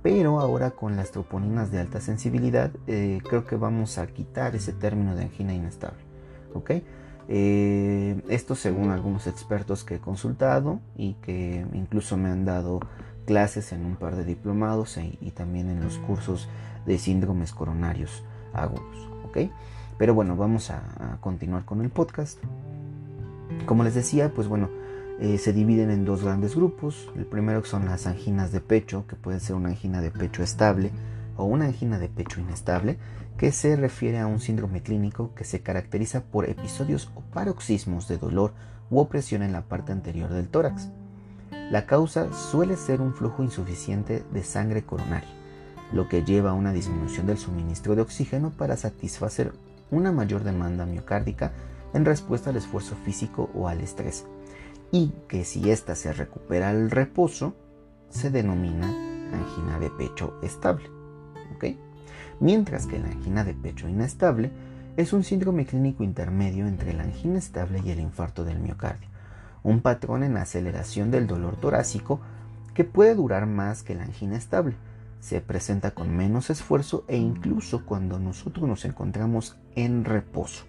pero 0.05 0.39
ahora 0.39 0.69
con 0.69 0.95
las 0.95 1.09
troponinas 1.09 1.71
de 1.71 1.79
alta 1.79 1.99
sensibilidad 1.99 2.69
eh, 2.85 3.17
creo 3.27 3.47
que 3.47 3.55
vamos 3.55 3.97
a 3.97 4.05
quitar 4.05 4.55
ese 4.55 4.71
término 4.71 5.15
de 5.15 5.23
angina 5.23 5.51
inestable. 5.51 5.97
¿ok? 6.53 6.71
Eh, 7.27 8.21
esto 8.29 8.53
según 8.53 8.91
algunos 8.91 9.25
expertos 9.25 9.83
que 9.83 9.95
he 9.95 9.99
consultado 9.99 10.79
y 10.95 11.15
que 11.23 11.65
incluso 11.73 12.17
me 12.17 12.29
han 12.29 12.45
dado 12.45 12.81
clases 13.25 13.71
en 13.71 13.83
un 13.83 13.95
par 13.95 14.15
de 14.15 14.25
diplomados 14.25 14.95
e, 14.97 15.17
y 15.21 15.31
también 15.31 15.71
en 15.71 15.83
los 15.83 15.97
cursos 15.97 16.49
de 16.85 16.99
síndromes 16.99 17.51
coronarios 17.51 18.23
agudos. 18.53 19.09
¿ok? 19.25 19.49
Pero 19.97 20.13
bueno, 20.13 20.35
vamos 20.35 20.69
a, 20.69 20.83
a 21.13 21.17
continuar 21.19 21.65
con 21.65 21.81
el 21.81 21.89
podcast. 21.89 22.37
Como 23.65 23.83
les 23.83 23.95
decía, 23.95 24.31
pues 24.35 24.47
bueno, 24.47 24.69
eh, 25.19 25.37
se 25.37 25.53
dividen 25.53 25.91
en 25.91 26.03
dos 26.03 26.23
grandes 26.23 26.55
grupos. 26.55 27.09
El 27.15 27.25
primero 27.25 27.63
son 27.63 27.85
las 27.85 28.05
anginas 28.05 28.51
de 28.51 28.59
pecho, 28.59 29.05
que 29.07 29.15
puede 29.15 29.39
ser 29.39 29.55
una 29.55 29.69
angina 29.69 30.01
de 30.01 30.11
pecho 30.11 30.43
estable 30.43 30.91
o 31.37 31.45
una 31.45 31.65
angina 31.65 31.99
de 31.99 32.09
pecho 32.09 32.41
inestable, 32.41 32.97
que 33.37 33.51
se 33.51 33.75
refiere 33.75 34.19
a 34.19 34.27
un 34.27 34.39
síndrome 34.39 34.81
clínico 34.81 35.33
que 35.35 35.43
se 35.43 35.61
caracteriza 35.61 36.23
por 36.23 36.49
episodios 36.49 37.11
o 37.15 37.21
paroxismos 37.21 38.07
de 38.07 38.17
dolor 38.17 38.53
u 38.89 38.99
opresión 38.99 39.41
en 39.41 39.53
la 39.53 39.61
parte 39.61 39.91
anterior 39.91 40.29
del 40.29 40.49
tórax. 40.49 40.89
La 41.71 41.85
causa 41.85 42.31
suele 42.33 42.75
ser 42.77 43.01
un 43.01 43.13
flujo 43.13 43.43
insuficiente 43.43 44.23
de 44.31 44.43
sangre 44.43 44.83
coronaria, 44.83 45.29
lo 45.91 46.07
que 46.07 46.23
lleva 46.23 46.51
a 46.51 46.53
una 46.53 46.73
disminución 46.73 47.25
del 47.25 47.37
suministro 47.37 47.95
de 47.95 48.01
oxígeno 48.01 48.51
para 48.51 48.77
satisfacer 48.77 49.53
una 49.91 50.11
mayor 50.11 50.43
demanda 50.43 50.85
miocárdica 50.85 51.51
en 51.93 52.05
respuesta 52.05 52.49
al 52.49 52.57
esfuerzo 52.57 52.95
físico 53.03 53.49
o 53.53 53.67
al 53.67 53.81
estrés 53.81 54.25
y 54.91 55.13
que 55.27 55.43
si 55.43 55.69
ésta 55.69 55.95
se 55.95 56.13
recupera 56.13 56.69
al 56.69 56.91
reposo, 56.91 57.55
se 58.09 58.29
denomina 58.29 58.87
angina 59.33 59.79
de 59.79 59.89
pecho 59.89 60.33
estable. 60.41 60.89
Mientras 62.39 62.85
que 62.85 62.99
la 62.99 63.07
angina 63.07 63.43
de 63.43 63.53
pecho 63.53 63.87
inestable 63.87 64.51
es 64.97 65.13
un 65.13 65.23
síndrome 65.23 65.65
clínico 65.65 66.03
intermedio 66.03 66.67
entre 66.67 66.93
la 66.93 67.03
angina 67.03 67.37
estable 67.37 67.81
y 67.83 67.91
el 67.91 67.99
infarto 67.99 68.43
del 68.43 68.59
miocardio, 68.59 69.07
un 69.63 69.81
patrón 69.81 70.23
en 70.23 70.37
aceleración 70.37 71.11
del 71.11 71.27
dolor 71.27 71.55
torácico 71.55 72.19
que 72.73 72.83
puede 72.83 73.15
durar 73.15 73.45
más 73.45 73.83
que 73.83 73.95
la 73.95 74.03
angina 74.03 74.37
estable. 74.37 74.75
Se 75.21 75.41
presenta 75.41 75.91
con 75.91 76.15
menos 76.15 76.49
esfuerzo 76.49 77.05
e 77.07 77.17
incluso 77.17 77.85
cuando 77.85 78.19
nosotros 78.19 78.67
nos 78.67 78.85
encontramos 78.85 79.57
en 79.75 80.03
reposo. 80.03 80.65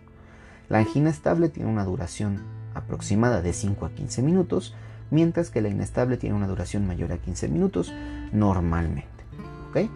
La 0.68 0.78
angina 0.78 1.10
estable 1.10 1.48
tiene 1.48 1.70
una 1.70 1.84
duración 1.84 2.42
aproximada 2.76 3.42
de 3.42 3.52
5 3.52 3.86
a 3.86 3.90
15 3.90 4.22
minutos, 4.22 4.74
mientras 5.10 5.50
que 5.50 5.60
la 5.60 5.68
inestable 5.68 6.16
tiene 6.16 6.36
una 6.36 6.48
duración 6.48 6.86
mayor 6.86 7.12
a 7.12 7.18
15 7.18 7.48
minutos 7.48 7.92
normalmente. 8.32 9.24
¿ok? 9.70 9.90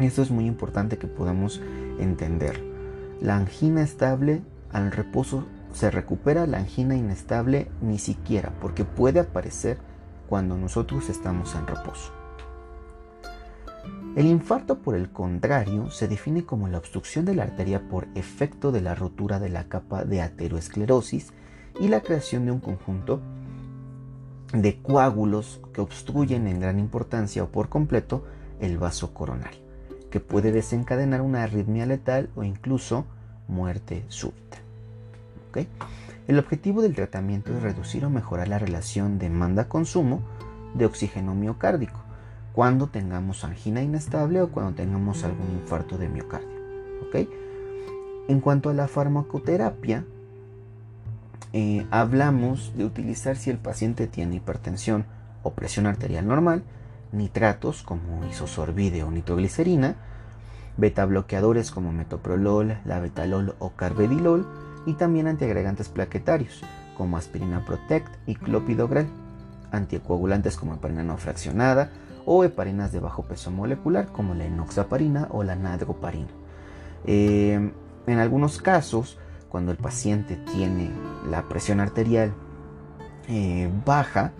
Esto 0.00 0.22
es 0.22 0.30
muy 0.30 0.46
importante 0.46 0.98
que 0.98 1.06
podamos 1.06 1.60
entender. 1.98 2.62
La 3.20 3.36
angina 3.36 3.82
estable 3.82 4.42
al 4.72 4.92
reposo 4.92 5.46
se 5.72 5.90
recupera, 5.90 6.46
la 6.46 6.58
angina 6.58 6.96
inestable 6.96 7.68
ni 7.80 7.98
siquiera, 7.98 8.52
porque 8.60 8.84
puede 8.84 9.20
aparecer 9.20 9.78
cuando 10.28 10.56
nosotros 10.56 11.08
estamos 11.08 11.54
en 11.54 11.66
reposo. 11.66 12.12
El 14.16 14.26
infarto, 14.26 14.78
por 14.78 14.94
el 14.94 15.10
contrario, 15.10 15.90
se 15.90 16.08
define 16.08 16.44
como 16.44 16.68
la 16.68 16.78
obstrucción 16.78 17.26
de 17.26 17.34
la 17.34 17.42
arteria 17.42 17.86
por 17.88 18.06
efecto 18.14 18.72
de 18.72 18.80
la 18.80 18.94
rotura 18.94 19.38
de 19.38 19.50
la 19.50 19.64
capa 19.64 20.04
de 20.06 20.22
ateroesclerosis 20.22 21.32
y 21.80 21.88
la 21.88 22.00
creación 22.00 22.46
de 22.46 22.52
un 22.52 22.60
conjunto 22.60 23.20
de 24.52 24.80
coágulos 24.80 25.60
que 25.72 25.80
obstruyen 25.80 26.46
en 26.46 26.60
gran 26.60 26.78
importancia 26.78 27.42
o 27.42 27.48
por 27.48 27.68
completo 27.68 28.24
el 28.60 28.78
vaso 28.78 29.12
coronario, 29.12 29.60
que 30.10 30.20
puede 30.20 30.52
desencadenar 30.52 31.20
una 31.20 31.42
arritmia 31.42 31.86
letal 31.86 32.30
o 32.36 32.44
incluso 32.44 33.04
muerte 33.48 34.04
súbita. 34.08 34.58
El 36.28 36.38
objetivo 36.38 36.82
del 36.82 36.94
tratamiento 36.94 37.56
es 37.56 37.62
reducir 37.62 38.04
o 38.04 38.10
mejorar 38.10 38.48
la 38.48 38.58
relación 38.58 39.18
demanda-consumo 39.18 40.20
de 40.74 40.84
oxígeno 40.84 41.34
miocárdico 41.34 42.00
cuando 42.52 42.88
tengamos 42.88 43.44
angina 43.44 43.82
inestable 43.82 44.42
o 44.42 44.48
cuando 44.50 44.74
tengamos 44.74 45.24
algún 45.24 45.50
infarto 45.52 45.98
de 45.98 46.08
miocardio. 46.08 46.56
En 48.28 48.40
cuanto 48.40 48.68
a 48.68 48.74
la 48.74 48.88
farmacoterapia, 48.88 50.04
eh, 51.58 51.86
hablamos 51.90 52.76
de 52.76 52.84
utilizar 52.84 53.34
si 53.36 53.48
el 53.48 53.56
paciente 53.56 54.06
tiene 54.06 54.36
hipertensión 54.36 55.06
o 55.42 55.54
presión 55.54 55.86
arterial 55.86 56.28
normal, 56.28 56.62
nitratos 57.12 57.82
como 57.82 58.26
isosorbide 58.26 59.02
o 59.04 59.10
nitroglicerina, 59.10 59.94
beta 60.76 61.06
bloqueadores 61.06 61.70
como 61.70 61.92
metoprolol, 61.92 62.76
labetalol 62.84 63.54
o 63.58 63.70
carvedilol 63.70 64.46
y 64.84 64.92
también 64.92 65.28
antiagregantes 65.28 65.88
plaquetarios 65.88 66.60
como 66.94 67.16
aspirina 67.16 67.64
Protect 67.64 68.08
y 68.26 68.34
clopidogrel, 68.34 69.06
anticoagulantes 69.72 70.58
como 70.58 70.74
heparina 70.74 71.04
no 71.04 71.16
fraccionada 71.16 71.88
o 72.26 72.44
heparinas 72.44 72.92
de 72.92 73.00
bajo 73.00 73.22
peso 73.22 73.50
molecular 73.50 74.08
como 74.08 74.34
la 74.34 74.44
enoxaparina 74.44 75.28
o 75.30 75.42
la 75.42 75.56
nadroparina. 75.56 76.28
Eh, 77.06 77.72
en 78.06 78.18
algunos 78.18 78.60
casos, 78.60 79.16
cuando 79.56 79.72
el 79.72 79.78
paciente 79.78 80.36
tiene 80.52 80.90
la 81.30 81.48
presión 81.48 81.80
arterial 81.80 82.34
eh, 83.26 83.72
baja, 83.86 84.32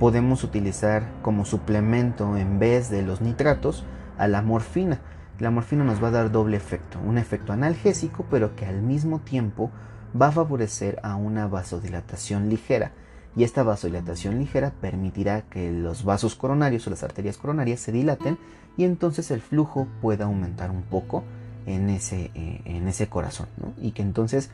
podemos 0.00 0.42
utilizar 0.42 1.06
como 1.20 1.44
suplemento 1.44 2.38
en 2.38 2.58
vez 2.58 2.88
de 2.88 3.02
los 3.02 3.20
nitratos 3.20 3.84
a 4.16 4.26
la 4.26 4.40
morfina. 4.40 5.02
La 5.38 5.50
morfina 5.50 5.84
nos 5.84 6.02
va 6.02 6.08
a 6.08 6.12
dar 6.12 6.32
doble 6.32 6.56
efecto, 6.56 6.98
un 7.04 7.18
efecto 7.18 7.52
analgésico, 7.52 8.24
pero 8.30 8.56
que 8.56 8.64
al 8.64 8.80
mismo 8.80 9.18
tiempo 9.18 9.70
va 10.18 10.28
a 10.28 10.32
favorecer 10.32 10.98
a 11.02 11.16
una 11.16 11.46
vasodilatación 11.46 12.48
ligera 12.48 12.92
y 13.36 13.44
esta 13.44 13.64
vasodilatación 13.64 14.38
ligera 14.38 14.72
permitirá 14.80 15.42
que 15.42 15.72
los 15.72 16.04
vasos 16.04 16.36
coronarios 16.36 16.86
o 16.86 16.90
las 16.90 17.02
arterias 17.02 17.36
coronarias 17.36 17.80
se 17.80 17.92
dilaten 17.92 18.38
y 18.78 18.84
entonces 18.84 19.30
el 19.30 19.42
flujo 19.42 19.88
pueda 20.00 20.24
aumentar 20.24 20.70
un 20.70 20.84
poco 20.84 21.22
en 21.66 21.90
ese, 21.90 22.30
eh, 22.34 22.60
en 22.64 22.88
ese 22.88 23.08
corazón 23.08 23.48
y 23.80 23.92
que 23.92 24.02
entonces 24.02 24.50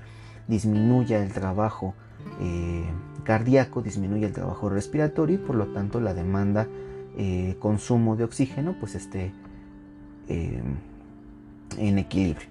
disminuya 0.49 1.23
el 1.23 1.33
trabajo 1.33 1.95
eh, 2.41 2.85
cardíaco, 3.25 3.83
disminuya 3.83 4.27
el 4.27 4.33
trabajo 4.33 4.69
respiratorio 4.69 5.37
y 5.37 5.39
por 5.39 5.57
lo 5.57 5.69
tanto 5.69 6.01
la 6.01 6.15
demanda 6.15 6.67
eh, 7.17 7.57
consumo 7.59 8.17
de 8.17 8.25
oxígeno 8.25 8.77
pues 8.79 8.95
esté 8.95 9.33
en 10.29 11.99
equilibrio. 11.99 12.49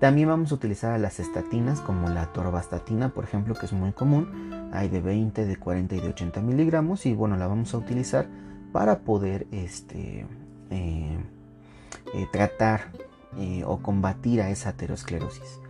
También 0.00 0.28
vamos 0.28 0.52
a 0.52 0.56
utilizar 0.56 1.00
las 1.00 1.18
estatinas 1.18 1.80
como 1.80 2.10
la 2.10 2.26
torvastatina, 2.26 3.08
por 3.08 3.24
ejemplo, 3.24 3.54
que 3.54 3.64
es 3.64 3.72
muy 3.72 3.92
común. 3.92 4.68
Hay 4.70 4.90
de 4.90 5.00
20, 5.00 5.46
de 5.46 5.56
40 5.56 5.94
y 5.94 6.00
de 6.00 6.08
80 6.08 6.42
miligramos 6.42 7.06
y 7.06 7.14
bueno, 7.14 7.38
la 7.38 7.46
vamos 7.46 7.72
a 7.72 7.78
utilizar 7.78 8.26
para 8.70 8.98
poder 8.98 9.46
este, 9.50 10.26
tratar 12.32 12.90
eh, 13.38 13.62
o 13.66 13.78
combatir 13.78 14.40
a 14.40 14.50
esa 14.50 14.70
aterosclerosis. 14.70 15.60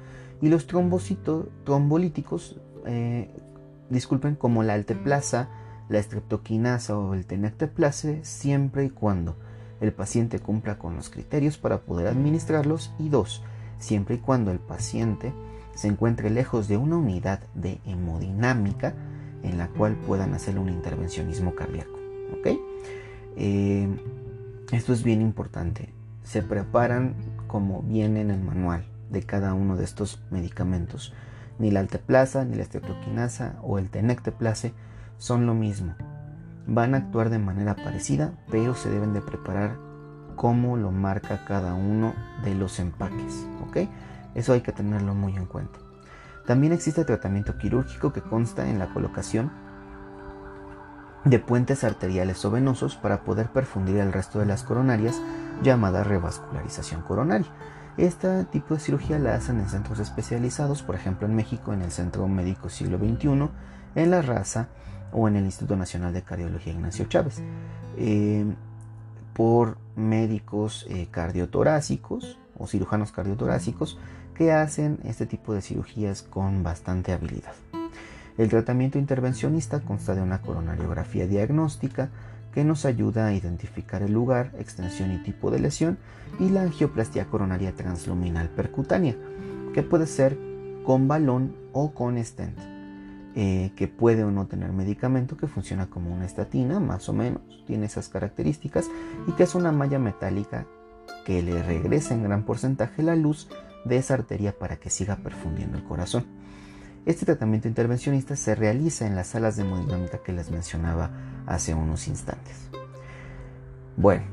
Y 0.40 0.48
los 0.48 0.66
trombolíticos, 0.66 2.60
disculpen, 3.88 4.34
como 4.34 4.62
la 4.62 4.74
alteplasa, 4.74 5.48
la 5.88 5.98
estreptoquinasa 5.98 6.98
o 6.98 7.14
el 7.14 7.24
tenecteplase, 7.24 8.24
siempre 8.24 8.84
y 8.84 8.90
cuando 8.90 9.36
el 9.80 9.92
paciente 9.92 10.38
cumpla 10.38 10.78
con 10.78 10.96
los 10.96 11.08
criterios 11.10 11.58
para 11.58 11.80
poder 11.80 12.08
administrarlos 12.08 12.92
y 12.98 13.08
dos, 13.08 13.42
siempre 13.78 14.16
y 14.16 14.18
cuando 14.18 14.50
el 14.50 14.58
paciente 14.58 15.32
se 15.74 15.88
encuentre 15.88 16.30
lejos 16.30 16.68
de 16.68 16.76
una 16.76 16.96
unidad 16.96 17.40
de 17.54 17.80
hemodinámica 17.84 18.94
en 19.42 19.58
la 19.58 19.68
cual 19.68 19.94
puedan 19.94 20.34
hacer 20.34 20.58
un 20.58 20.68
intervencionismo 20.68 21.54
cardíaco. 21.54 21.98
Eh, 23.36 23.88
esto 24.70 24.92
es 24.92 25.02
bien 25.02 25.20
importante. 25.20 25.92
Se 26.22 26.42
preparan 26.42 27.14
como 27.46 27.82
viene 27.82 28.20
en 28.20 28.30
el 28.30 28.42
manual 28.42 28.84
de 29.10 29.22
cada 29.22 29.54
uno 29.54 29.76
de 29.76 29.84
estos 29.84 30.22
medicamentos. 30.30 31.12
Ni 31.58 31.70
la 31.70 31.80
alteplasa, 31.80 32.44
ni 32.44 32.56
la 32.56 32.62
estreptoquinasa 32.62 33.56
o 33.62 33.78
el 33.78 33.90
tenecteplase 33.90 34.72
son 35.18 35.46
lo 35.46 35.54
mismo. 35.54 35.94
Van 36.66 36.94
a 36.94 36.98
actuar 36.98 37.30
de 37.30 37.38
manera 37.38 37.76
parecida, 37.76 38.32
pero 38.50 38.74
se 38.74 38.90
deben 38.90 39.12
de 39.12 39.20
preparar 39.20 39.76
como 40.36 40.76
lo 40.76 40.90
marca 40.90 41.44
cada 41.44 41.74
uno 41.74 42.14
de 42.42 42.54
los 42.54 42.78
empaques. 42.80 43.46
Eso 44.34 44.52
hay 44.52 44.60
que 44.60 44.72
tenerlo 44.72 45.14
muy 45.14 45.36
en 45.36 45.46
cuenta. 45.46 45.78
También 46.46 46.72
existe 46.72 47.04
tratamiento 47.04 47.56
quirúrgico 47.56 48.12
que 48.12 48.20
consta 48.20 48.68
en 48.68 48.78
la 48.78 48.92
colocación 48.92 49.50
de 51.24 51.38
puentes 51.38 51.84
arteriales 51.84 52.44
o 52.44 52.50
venosos 52.50 52.96
para 52.96 53.24
poder 53.24 53.48
perfundir 53.48 53.96
el 53.96 54.12
resto 54.12 54.38
de 54.38 54.46
las 54.46 54.62
coronarias, 54.62 55.20
llamada 55.62 56.04
revascularización 56.04 57.02
coronaria. 57.02 57.48
Este 57.96 58.44
tipo 58.44 58.74
de 58.74 58.80
cirugía 58.80 59.18
la 59.18 59.34
hacen 59.34 59.60
en 59.60 59.68
centros 59.68 60.00
especializados, 60.00 60.82
por 60.82 60.96
ejemplo 60.96 61.26
en 61.26 61.36
México 61.36 61.72
en 61.72 61.82
el 61.82 61.92
Centro 61.92 62.26
Médico 62.26 62.68
Siglo 62.68 62.98
XXI, 62.98 63.48
en 63.94 64.10
La 64.10 64.20
Raza 64.20 64.68
o 65.12 65.28
en 65.28 65.36
el 65.36 65.44
Instituto 65.44 65.76
Nacional 65.76 66.12
de 66.12 66.22
Cardiología 66.22 66.72
Ignacio 66.72 67.04
Chávez. 67.06 67.40
Eh, 67.96 68.44
por 69.32 69.78
médicos 69.96 70.86
eh, 70.88 71.08
cardiotorácicos 71.10 72.38
o 72.56 72.66
cirujanos 72.66 73.12
cardiotorácicos 73.12 73.98
que 74.34 74.52
hacen 74.52 74.98
este 75.04 75.26
tipo 75.26 75.54
de 75.54 75.62
cirugías 75.62 76.22
con 76.22 76.62
bastante 76.62 77.12
habilidad. 77.12 77.52
El 78.36 78.48
tratamiento 78.48 78.98
intervencionista 78.98 79.80
consta 79.80 80.14
de 80.14 80.22
una 80.22 80.42
coronariografía 80.42 81.26
diagnóstica 81.26 82.10
que 82.52 82.64
nos 82.64 82.84
ayuda 82.84 83.26
a 83.26 83.34
identificar 83.34 84.02
el 84.02 84.12
lugar, 84.12 84.52
extensión 84.58 85.12
y 85.12 85.18
tipo 85.18 85.50
de 85.50 85.60
lesión 85.60 85.98
y 86.38 86.48
la 86.48 86.62
angioplastia 86.62 87.26
coronaria 87.26 87.72
transluminal 87.72 88.48
percutánea, 88.48 89.16
que 89.72 89.82
puede 89.82 90.06
ser 90.06 90.38
con 90.84 91.08
balón 91.08 91.54
o 91.72 91.92
con 91.92 92.22
stent. 92.22 92.58
Eh, 93.36 93.72
que 93.74 93.88
puede 93.88 94.22
o 94.22 94.30
no 94.30 94.46
tener 94.46 94.70
medicamento, 94.72 95.36
que 95.36 95.48
funciona 95.48 95.86
como 95.86 96.14
una 96.14 96.24
estatina, 96.24 96.78
más 96.78 97.08
o 97.08 97.12
menos, 97.12 97.42
tiene 97.66 97.86
esas 97.86 98.08
características, 98.08 98.88
y 99.26 99.32
que 99.32 99.42
es 99.42 99.56
una 99.56 99.72
malla 99.72 99.98
metálica 99.98 100.66
que 101.26 101.42
le 101.42 101.60
regresa 101.60 102.14
en 102.14 102.22
gran 102.22 102.44
porcentaje 102.44 103.02
la 103.02 103.16
luz 103.16 103.48
de 103.84 103.96
esa 103.96 104.14
arteria 104.14 104.56
para 104.56 104.76
que 104.76 104.88
siga 104.88 105.16
perfundiendo 105.16 105.76
el 105.76 105.82
corazón. 105.82 106.26
Este 107.06 107.26
tratamiento 107.26 107.68
intervencionista 107.68 108.34
se 108.34 108.54
realiza 108.54 109.06
en 109.06 109.14
las 109.14 109.26
salas 109.26 109.56
de 109.56 109.62
hemodinámica 109.62 110.22
que 110.22 110.32
les 110.32 110.50
mencionaba 110.50 111.10
hace 111.46 111.74
unos 111.74 112.08
instantes. 112.08 112.56
Bueno, 113.98 114.24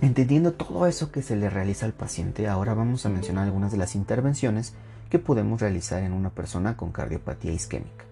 entendiendo 0.00 0.54
todo 0.54 0.88
eso 0.88 1.12
que 1.12 1.22
se 1.22 1.36
le 1.36 1.48
realiza 1.48 1.86
al 1.86 1.92
paciente, 1.92 2.48
ahora 2.48 2.74
vamos 2.74 3.06
a 3.06 3.10
mencionar 3.10 3.44
algunas 3.44 3.70
de 3.70 3.78
las 3.78 3.94
intervenciones 3.94 4.74
que 5.08 5.20
podemos 5.20 5.60
realizar 5.60 6.02
en 6.02 6.12
una 6.12 6.30
persona 6.30 6.76
con 6.76 6.90
cardiopatía 6.90 7.52
isquémica. 7.52 8.04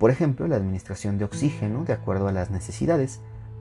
Por 0.00 0.10
ejemplo, 0.10 0.48
la 0.48 0.56
administración 0.56 1.16
de 1.16 1.26
oxígeno 1.26 1.84
de 1.84 1.92
acuerdo 1.92 2.26
a 2.26 2.32
las 2.32 2.50
necesidades 2.50 3.20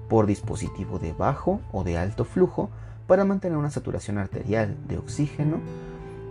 por 0.10 0.26
dispositivo 0.26 0.98
de 0.98 1.14
bajo 1.14 1.62
o 1.72 1.84
de 1.84 2.00
alto 2.00 2.26
flujo 2.26 2.72
para 3.06 3.26
mantener 3.26 3.60
una 3.60 3.70
saturación 3.70 4.18
arterial 4.18 4.76
de 4.88 4.98
oxígeno 4.98 5.60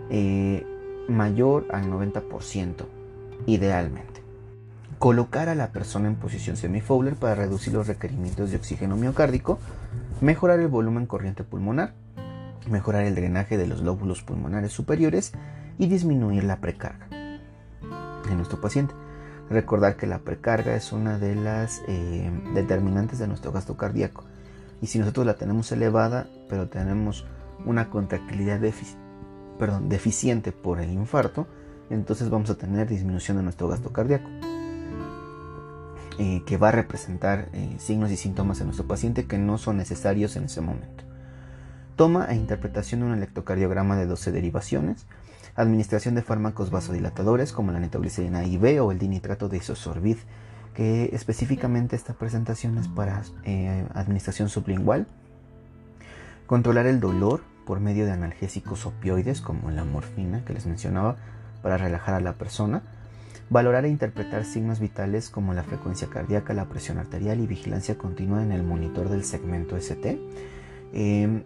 eh, 0.09 0.65
mayor 1.07 1.65
al 1.71 1.89
90%, 1.89 2.85
idealmente. 3.45 4.23
Colocar 4.99 5.49
a 5.49 5.55
la 5.55 5.71
persona 5.71 6.07
en 6.07 6.15
posición 6.15 6.57
semifowler 6.57 7.15
para 7.15 7.35
reducir 7.35 7.73
los 7.73 7.87
requerimientos 7.87 8.51
de 8.51 8.57
oxígeno 8.57 8.95
miocárdico, 8.95 9.59
mejorar 10.21 10.59
el 10.59 10.67
volumen 10.67 11.05
corriente 11.05 11.43
pulmonar, 11.43 11.93
mejorar 12.69 13.03
el 13.03 13.15
drenaje 13.15 13.57
de 13.57 13.67
los 13.67 13.81
lóbulos 13.81 14.23
pulmonares 14.23 14.71
superiores 14.71 15.33
y 15.77 15.87
disminuir 15.87 16.43
la 16.43 16.61
precarga 16.61 17.07
en 17.11 18.37
nuestro 18.37 18.61
paciente. 18.61 18.93
Recordar 19.49 19.95
que 19.95 20.07
la 20.07 20.19
precarga 20.19 20.75
es 20.75 20.91
una 20.91 21.19
de 21.19 21.35
las 21.35 21.83
eh, 21.87 22.31
determinantes 22.53 23.19
de 23.19 23.27
nuestro 23.27 23.51
gasto 23.51 23.77
cardíaco. 23.77 24.23
Y 24.81 24.87
si 24.87 24.97
nosotros 24.97 25.25
la 25.25 25.35
tenemos 25.35 25.71
elevada, 25.71 26.27
pero 26.49 26.67
tenemos 26.67 27.25
una 27.65 27.89
contractilidad 27.89 28.59
deficiente 28.59 30.51
por 30.51 30.79
el 30.79 30.91
infarto, 30.91 31.47
entonces 31.89 32.29
vamos 32.29 32.49
a 32.49 32.55
tener 32.55 32.87
disminución 32.87 33.37
de 33.37 33.43
nuestro 33.43 33.67
gasto 33.67 33.91
cardíaco. 33.91 34.29
Eh, 36.17 36.43
que 36.45 36.55
va 36.55 36.69
a 36.69 36.71
representar 36.71 37.49
eh, 37.51 37.75
signos 37.77 38.09
y 38.09 38.15
síntomas 38.15 38.61
en 38.61 38.67
nuestro 38.67 38.87
paciente 38.87 39.25
que 39.25 39.37
no 39.37 39.57
son 39.57 39.75
necesarios 39.75 40.37
en 40.37 40.45
ese 40.45 40.61
momento. 40.61 41.03
Toma 41.97 42.27
e 42.29 42.35
interpretación 42.35 43.01
de 43.01 43.07
un 43.07 43.13
electrocardiograma 43.13 43.97
de 43.97 44.05
12 44.05 44.31
derivaciones 44.31 45.05
administración 45.55 46.15
de 46.15 46.21
fármacos 46.21 46.69
vasodilatadores 46.69 47.51
como 47.53 47.71
la 47.71 47.79
nitroglicerina 47.79 48.45
IV 48.45 48.81
o 48.81 48.91
el 48.91 48.99
dinitrato 48.99 49.49
de 49.49 49.57
isosorbid, 49.57 50.17
que 50.73 51.09
específicamente 51.13 51.95
esta 51.95 52.13
presentación 52.13 52.77
es 52.77 52.87
para 52.89 53.23
eh, 53.45 53.87
administración 53.93 54.49
sublingual, 54.49 55.07
controlar 56.45 56.85
el 56.85 56.99
dolor 56.99 57.41
por 57.65 57.79
medio 57.79 58.05
de 58.05 58.11
analgésicos 58.11 58.85
opioides 58.85 59.41
como 59.41 59.71
la 59.71 59.85
morfina 59.85 60.43
que 60.43 60.53
les 60.53 60.65
mencionaba 60.65 61.15
para 61.65 61.77
relajar 61.77 62.13
a 62.13 62.19
la 62.19 62.33
persona, 62.33 62.83
valorar 63.49 63.85
e 63.85 63.89
interpretar 63.89 64.45
signos 64.45 64.79
vitales 64.79 65.31
como 65.31 65.51
la 65.55 65.63
frecuencia 65.63 66.07
cardíaca, 66.07 66.53
la 66.53 66.69
presión 66.69 66.99
arterial 66.99 67.39
y 67.39 67.47
vigilancia 67.47 67.97
continua 67.97 68.43
en 68.43 68.51
el 68.51 68.61
monitor 68.61 69.09
del 69.09 69.23
segmento 69.23 69.75
ST. 69.75 70.21
Em, 70.93 71.41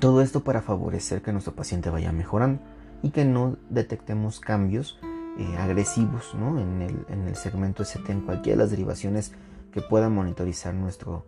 todo 0.00 0.22
esto 0.22 0.42
para 0.42 0.60
favorecer 0.60 1.22
que 1.22 1.30
nuestro 1.30 1.54
paciente 1.54 1.88
vaya 1.88 2.10
mejorando 2.10 2.60
y 3.00 3.10
que 3.10 3.24
no 3.24 3.58
detectemos 3.70 4.40
cambios 4.40 4.98
eh, 5.38 5.56
agresivos 5.56 6.34
en, 6.34 6.82
el, 6.82 7.36
segmento 7.36 7.84
ST 7.84 8.10
en 8.10 8.22
cualquiera 8.22 8.56
de 8.56 8.64
las 8.64 8.70
derivaciones 8.72 9.34
que 9.70 9.82
pueda 9.82 10.08
monitorizar 10.08 10.74
nuestro, 10.74 11.24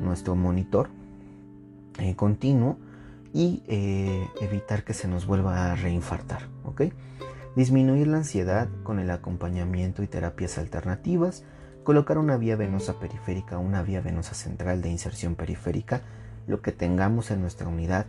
nuestro 0.00 0.36
monitor 0.36 0.90
eh, 1.98 2.14
continuo 2.14 2.78
y 3.32 3.62
eh, 3.66 4.26
evitar 4.40 4.84
que 4.84 4.94
se 4.94 5.08
nos 5.08 5.26
vuelva 5.26 5.72
a 5.72 5.76
reinfartar. 5.76 6.48
Disminuir 7.56 8.06
la 8.06 8.18
ansiedad 8.18 8.68
con 8.84 9.00
el 9.00 9.10
acompañamiento 9.10 10.02
y 10.02 10.06
terapias 10.06 10.58
alternativas, 10.58 11.44
colocar 11.82 12.18
una 12.18 12.36
vía 12.36 12.56
venosa 12.56 13.00
periférica, 13.00 13.58
una 13.58 13.82
vía 13.82 14.00
venosa 14.00 14.34
central 14.34 14.80
de 14.80 14.90
inserción 14.90 15.34
periférica 15.34 16.02
lo 16.48 16.62
que 16.62 16.72
tengamos 16.72 17.30
en 17.30 17.42
nuestra 17.42 17.68
unidad, 17.68 18.06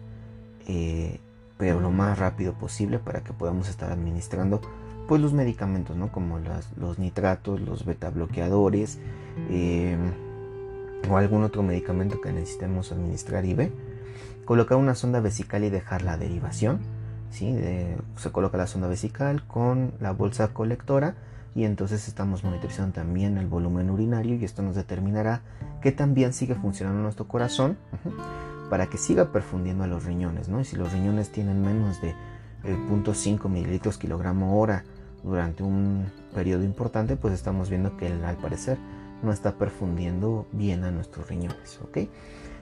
eh, 0.65 1.19
pero 1.58 1.79
lo 1.82 1.91
más 1.91 2.17
rápido 2.17 2.53
posible 2.53 2.97
para 2.97 3.21
que 3.21 3.34
podamos 3.34 3.69
estar 3.69 3.91
administrando 3.91 4.62
pues 5.08 5.21
los 5.21 5.34
medicamentos, 5.34 5.97
¿no? 5.97 6.12
Como 6.12 6.39
los 6.77 6.99
nitratos, 6.99 7.60
los 7.60 7.84
beta 7.86 8.10
bloqueadores 8.12 8.99
eh, 9.49 9.97
o 11.10 11.17
algún 11.17 11.43
otro 11.43 11.63
medicamento 11.63 12.21
que 12.21 12.32
necesitemos 12.32 12.91
administrar 12.91 13.43
ver. 13.55 13.71
Colocar 14.49 14.79
una 14.79 14.95
sonda 14.95 15.19
vesical 15.19 15.63
y 15.63 15.69
dejar 15.69 16.01
la 16.01 16.17
derivación 16.17 16.79
¿sí? 17.29 17.55
se 18.15 18.31
coloca 18.31 18.57
la 18.57 18.65
sonda 18.65 18.88
vesical 18.88 19.45
con 19.45 19.93
la 19.99 20.12
bolsa 20.12 20.55
colectora 20.55 21.13
y 21.53 21.65
entonces 21.65 22.07
estamos 22.07 22.43
monitorizando 22.43 22.93
también 22.93 23.38
el 23.38 23.45
volumen 23.45 23.91
urinario 23.91 24.38
y 24.38 24.43
esto 24.43 24.63
nos 24.63 24.73
determinará 24.73 25.43
que 25.83 25.91
también 25.91 26.33
sigue 26.33 26.55
funcionando 26.55 26.99
nuestro 26.99 27.27
corazón 27.27 27.77
para 28.71 28.88
que 28.88 28.97
siga 28.97 29.31
perfundiendo 29.31 29.83
a 29.83 29.88
los 29.88 30.05
riñones, 30.05 30.49
¿no? 30.49 30.59
Y 30.62 30.65
si 30.65 30.77
los 30.77 30.93
riñones 30.93 31.31
tienen 31.31 31.62
menos 31.62 32.01
de 32.01 32.15
0.5 32.63 33.45
eh, 33.45 33.49
mililitros 33.49 33.99
kilogramo 33.99 34.59
hora 34.59 34.83
durante 35.23 35.62
un 35.62 36.07
periodo 36.33 36.63
importante, 36.63 37.17
pues 37.17 37.35
estamos 37.35 37.69
viendo 37.69 37.97
que 37.97 38.07
al 38.07 38.38
parecer 38.38 38.79
no 39.21 39.31
está 39.31 39.59
perfundiendo 39.59 40.47
bien 40.51 40.85
a 40.85 40.89
nuestros 40.89 41.27
riñones, 41.27 41.79
¿ok? 41.83 41.99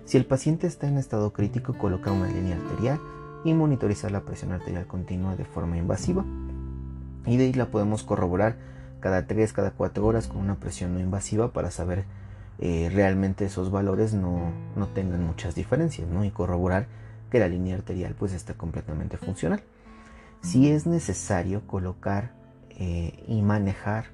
Si 0.08 0.16
el 0.16 0.26
paciente 0.26 0.68
está 0.68 0.88
en 0.88 0.98
estado 0.98 1.34
crítico, 1.34 1.78
colocar 1.78 2.14
una 2.14 2.30
línea 2.30 2.56
arterial 2.56 2.98
y 3.44 3.54
monitorizar 3.54 4.10
la 4.10 4.22
presión 4.22 4.54
arterial 4.54 4.88
continua 4.88 5.36
de 5.36 5.44
forma 5.44 5.78
invasiva. 5.78 6.24
Y 7.26 7.36
de 7.36 7.44
ahí 7.44 7.54
la 7.54 7.66
podemos 7.66 8.04
corroborar 8.04 8.56
cada 9.02 9.28
3, 9.28 9.52
cada 9.52 9.72
4 9.72 10.06
horas 10.06 10.28
con 10.30 10.38
una 10.38 10.56
presión 10.56 10.94
no 10.94 11.02
invasiva 11.02 11.52
para 11.52 11.72
saber 11.72 12.06
eh, 12.60 12.90
realmente 12.94 13.44
esos 13.44 13.70
valores 13.70 14.14
no, 14.14 14.54
tengan 14.96 15.26
muchas 15.26 15.56
diferencias 15.56 16.08
¿no? 16.08 16.24
y 16.24 16.32
corroborar 16.32 16.88
que 17.30 17.40
la 17.40 17.50
línea 17.50 17.76
arterial 17.76 18.16
pues 18.18 18.32
está 18.32 18.54
completamente 18.54 19.18
funcional. 19.18 19.62
Si 20.42 20.72
es 20.72 20.88
necesario 20.88 21.68
colocar 21.68 22.32
eh, 22.70 23.26
y 23.28 23.42
manejar 23.42 24.06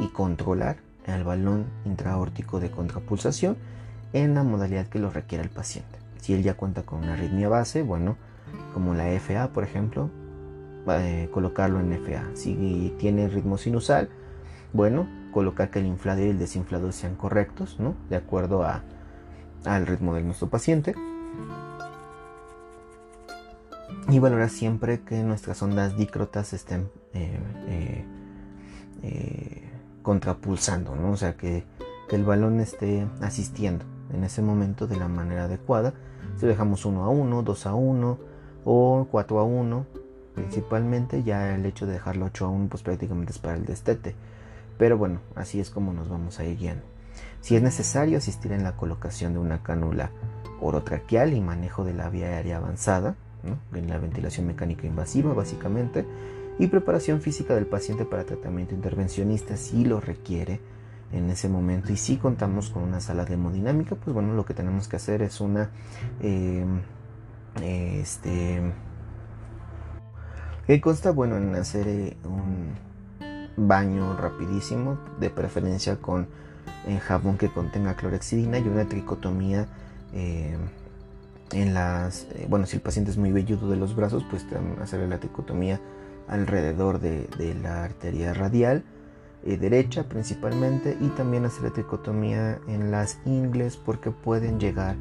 y 0.00 0.08
controlar 0.08 0.78
el 1.04 1.22
balón 1.22 1.66
intraórtico 1.84 2.60
de 2.60 2.70
contrapulsación 2.70 3.58
en 4.12 4.34
la 4.34 4.42
modalidad 4.42 4.86
que 4.86 4.98
lo 4.98 5.10
requiera 5.10 5.44
el 5.44 5.50
paciente. 5.50 5.98
Si 6.20 6.34
él 6.34 6.42
ya 6.42 6.54
cuenta 6.54 6.82
con 6.82 7.00
una 7.00 7.14
arritmia 7.14 7.48
base, 7.48 7.82
bueno, 7.82 8.16
como 8.74 8.94
la 8.94 9.08
FA 9.20 9.52
por 9.52 9.64
ejemplo, 9.64 10.10
eh, 10.88 11.28
colocarlo 11.32 11.80
en 11.80 11.92
FA. 11.92 12.24
Si 12.34 12.94
tiene 12.98 13.28
ritmo 13.28 13.58
sinusal, 13.58 14.08
bueno, 14.72 15.06
colocar 15.32 15.70
que 15.70 15.78
el 15.78 15.86
inflado 15.86 16.22
y 16.22 16.28
el 16.28 16.38
desinflado 16.38 16.92
sean 16.92 17.14
correctos, 17.14 17.78
¿no? 17.78 17.94
De 18.08 18.16
acuerdo 18.16 18.62
a, 18.62 18.82
al 19.64 19.86
ritmo 19.86 20.14
de 20.14 20.22
nuestro 20.22 20.48
paciente. 20.48 20.94
Y 24.08 24.18
valorar 24.18 24.48
siempre 24.48 25.02
que 25.02 25.22
nuestras 25.22 25.62
ondas 25.62 25.96
dícrotas 25.96 26.54
estén 26.54 26.90
eh, 27.12 28.04
eh, 29.02 29.68
contrapulsando, 30.02 30.96
¿no? 30.96 31.12
O 31.12 31.16
sea, 31.16 31.36
que, 31.36 31.64
el 32.10 32.24
balón 32.24 32.58
esté 32.58 33.06
asistiendo 33.20 33.84
en 34.12 34.24
ese 34.24 34.42
momento 34.42 34.86
de 34.86 34.96
la 34.96 35.08
manera 35.08 35.44
adecuada. 35.44 35.94
Si 36.38 36.46
dejamos 36.46 36.84
1 36.84 37.04
a 37.04 37.08
1, 37.08 37.42
2 37.42 37.66
a 37.66 37.74
1 37.74 38.18
o 38.64 39.08
4 39.10 39.38
a 39.38 39.44
1, 39.44 39.86
principalmente 40.34 41.22
ya 41.22 41.54
el 41.54 41.66
hecho 41.66 41.86
de 41.86 41.94
dejarlo 41.94 42.26
8 42.26 42.46
a 42.46 42.48
1 42.48 42.68
pues 42.68 42.82
prácticamente 42.82 43.32
es 43.32 43.38
para 43.38 43.56
el 43.56 43.64
destete 43.64 44.14
pero 44.78 44.96
bueno, 44.96 45.20
así 45.34 45.60
es 45.60 45.70
como 45.70 45.92
nos 45.92 46.08
vamos 46.08 46.38
a 46.38 46.44
ir 46.44 46.56
guiando. 46.56 46.84
Si 47.40 47.56
es 47.56 47.62
necesario 47.62 48.16
asistir 48.16 48.52
en 48.52 48.62
la 48.62 48.76
colocación 48.76 49.32
de 49.32 49.40
una 49.40 49.62
cánula 49.62 50.10
orotraqueal 50.60 51.34
y 51.34 51.40
manejo 51.40 51.84
de 51.84 51.92
la 51.92 52.08
vía 52.08 52.28
aérea 52.28 52.58
avanzada, 52.58 53.16
en 53.74 53.88
la 53.88 53.98
ventilación 53.98 54.46
mecánica 54.46 54.86
invasiva 54.86 55.34
básicamente, 55.34 56.06
y 56.58 56.68
preparación 56.68 57.20
física 57.20 57.54
del 57.54 57.66
paciente 57.66 58.04
para 58.04 58.24
tratamiento 58.24 58.74
intervencionista 58.74 59.56
si 59.56 59.84
lo 59.84 60.00
requiere 60.00 60.60
en 61.12 61.30
ese 61.30 61.48
momento 61.48 61.92
y 61.92 61.96
si 61.96 62.16
contamos 62.16 62.70
con 62.70 62.82
una 62.82 63.00
sala 63.00 63.24
de 63.24 63.34
hemodinámica, 63.34 63.96
pues 63.96 64.12
bueno, 64.12 64.34
lo 64.34 64.44
que 64.44 64.54
tenemos 64.54 64.88
que 64.88 64.96
hacer 64.96 65.22
es 65.22 65.40
una... 65.40 65.70
Em, 66.20 66.80
este, 67.62 68.72
que 70.66 70.80
consta 70.80 71.10
bueno 71.10 71.36
en 71.38 71.54
hacer 71.56 71.88
eh, 71.88 72.16
un 72.24 72.74
baño 73.56 74.16
rapidísimo, 74.16 74.98
de 75.18 75.30
preferencia 75.30 75.96
con 75.96 76.28
eh, 76.86 76.98
jabón 77.00 77.36
que 77.36 77.48
contenga 77.48 77.96
clorexidina 77.96 78.58
y 78.58 78.68
una 78.68 78.84
tricotomía 78.86 79.66
eh, 80.14 80.56
en 81.52 81.74
las, 81.74 82.26
eh, 82.34 82.46
bueno, 82.48 82.66
si 82.66 82.76
el 82.76 82.82
paciente 82.82 83.10
es 83.10 83.16
muy 83.16 83.32
velludo 83.32 83.68
de 83.68 83.76
los 83.76 83.96
brazos, 83.96 84.24
pues 84.30 84.46
hacerle 84.80 85.08
la 85.08 85.18
tricotomía 85.18 85.80
alrededor 86.28 87.00
de, 87.00 87.28
la 87.62 87.84
arteria 87.84 88.32
radial 88.34 88.84
derecha 89.44 90.08
principalmente 90.08 90.96
y 91.00 91.08
también 91.08 91.44
hacer 91.44 91.62
la 91.64 91.70
tricotomía 91.70 92.58
en 92.68 92.90
las 92.90 93.18
ingles 93.24 93.76
porque 93.76 94.10
pueden 94.10 94.60
llegar 94.60 94.96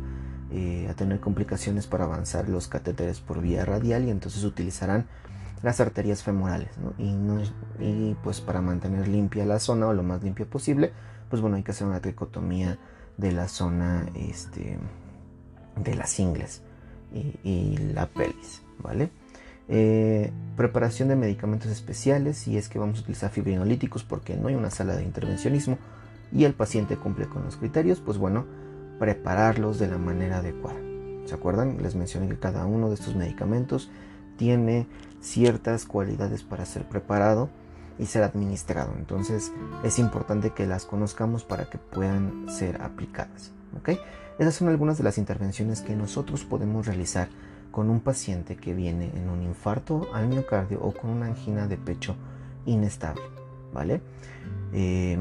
a 0.90 0.94
tener 0.94 1.20
complicaciones 1.20 1.88
para 1.88 2.06
avanzar 2.06 2.48
los 2.48 2.68
catéteres 2.68 3.20
por 3.20 3.42
vía 3.42 3.66
radial 3.66 4.06
y 4.06 4.10
entonces 4.10 4.44
utilizarán 4.46 5.06
las 5.62 5.80
arterias 5.80 6.24
femorales 6.24 6.70
Y, 7.80 8.16
pues 8.24 8.42
para 8.42 8.62
mantener 8.62 9.08
limpia 9.08 9.46
la 9.46 9.60
zona 9.60 9.88
o 9.88 9.94
lo 9.94 10.04
más 10.04 10.24
limpia 10.24 10.46
posible 10.46 10.92
pues 11.30 11.42
bueno 11.42 11.58
hay 11.58 11.64
que 11.64 11.72
hacer 11.72 11.88
una 11.88 12.00
tricotomía 12.00 12.80
de 13.18 13.32
la 13.32 13.48
zona 13.48 14.06
este, 14.16 14.78
de 15.76 15.96
las 15.96 16.20
ingles 16.20 16.62
y, 17.44 17.78
la 17.94 18.08
pelvis 18.08 18.62
vale 18.80 19.10
eh, 19.70 20.32
preparación 20.56 21.10
de 21.10 21.16
medicamentos 21.16 21.72
especiales 21.72 22.38
si 22.38 22.58
es 22.58 22.70
que 22.70 22.80
vamos 22.80 23.00
a 23.00 23.02
utilizar 23.02 23.32
fibrinolíticos 23.32 24.04
porque 24.04 24.36
no 24.36 24.48
hay 24.48 24.56
una 24.56 24.72
sala 24.72 24.96
de 24.96 25.04
intervencionismo 25.04 25.78
y 26.32 26.46
el 26.46 26.54
paciente 26.54 26.98
cumple 26.98 27.28
con 27.28 27.44
los 27.44 27.58
criterios 27.58 28.00
pues 28.00 28.18
bueno 28.18 28.46
prepararlos 29.00 29.80
de 29.80 29.88
la 29.88 29.98
manera 29.98 30.38
adecuada 30.38 30.80
¿Se 31.28 31.36
acuerdan? 31.36 31.84
Les 31.84 31.96
mencioné 31.96 32.30
que 32.30 32.40
cada 32.40 32.66
uno 32.66 32.88
de 32.88 32.96
estos 32.96 33.16
medicamentos 33.16 33.90
tiene 34.38 34.88
ciertas 35.20 35.86
cualidades 35.86 36.44
para 36.44 36.66
ser 36.66 36.88
preparado 36.88 37.50
y 38.00 38.06
ser 38.06 38.24
administrado. 38.24 38.94
Entonces 38.98 39.52
es 39.84 40.00
importante 40.00 40.52
que 40.52 40.66
las 40.66 40.86
conozcamos 40.86 41.44
para 41.44 41.70
que 41.70 41.78
puedan 41.78 42.46
ser 42.48 42.82
aplicadas. 42.82 43.52
¿ok? 43.78 44.00
Esas 44.40 44.56
son 44.56 44.70
algunas 44.70 44.98
de 44.98 45.04
las 45.04 45.18
intervenciones 45.18 45.82
que 45.82 45.98
nosotros 45.98 46.46
podemos 46.46 46.86
realizar 46.86 47.28
con 47.72 47.90
un 47.90 48.00
paciente 48.00 48.56
que 48.56 48.74
viene 48.74 49.12
en 49.16 49.30
un 49.30 49.44
infarto 49.44 50.08
al 50.14 50.28
miocardio 50.28 50.80
o 50.82 50.94
con 50.94 51.10
una 51.10 51.28
angina 51.28 51.68
de 51.68 51.78
pecho 51.78 52.16
inestable. 52.66 53.22
¿Vale? 53.74 54.02
Eh, 54.74 55.18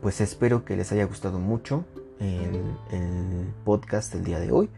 pues 0.00 0.20
espero 0.20 0.64
que 0.64 0.76
les 0.76 0.92
haya 0.92 1.04
gustado 1.04 1.38
mucho 1.38 1.84
el, 2.20 3.52
podcast 3.64 4.12
del 4.12 4.24
día 4.24 4.40
de 4.40 4.52
hoy. 4.52 4.70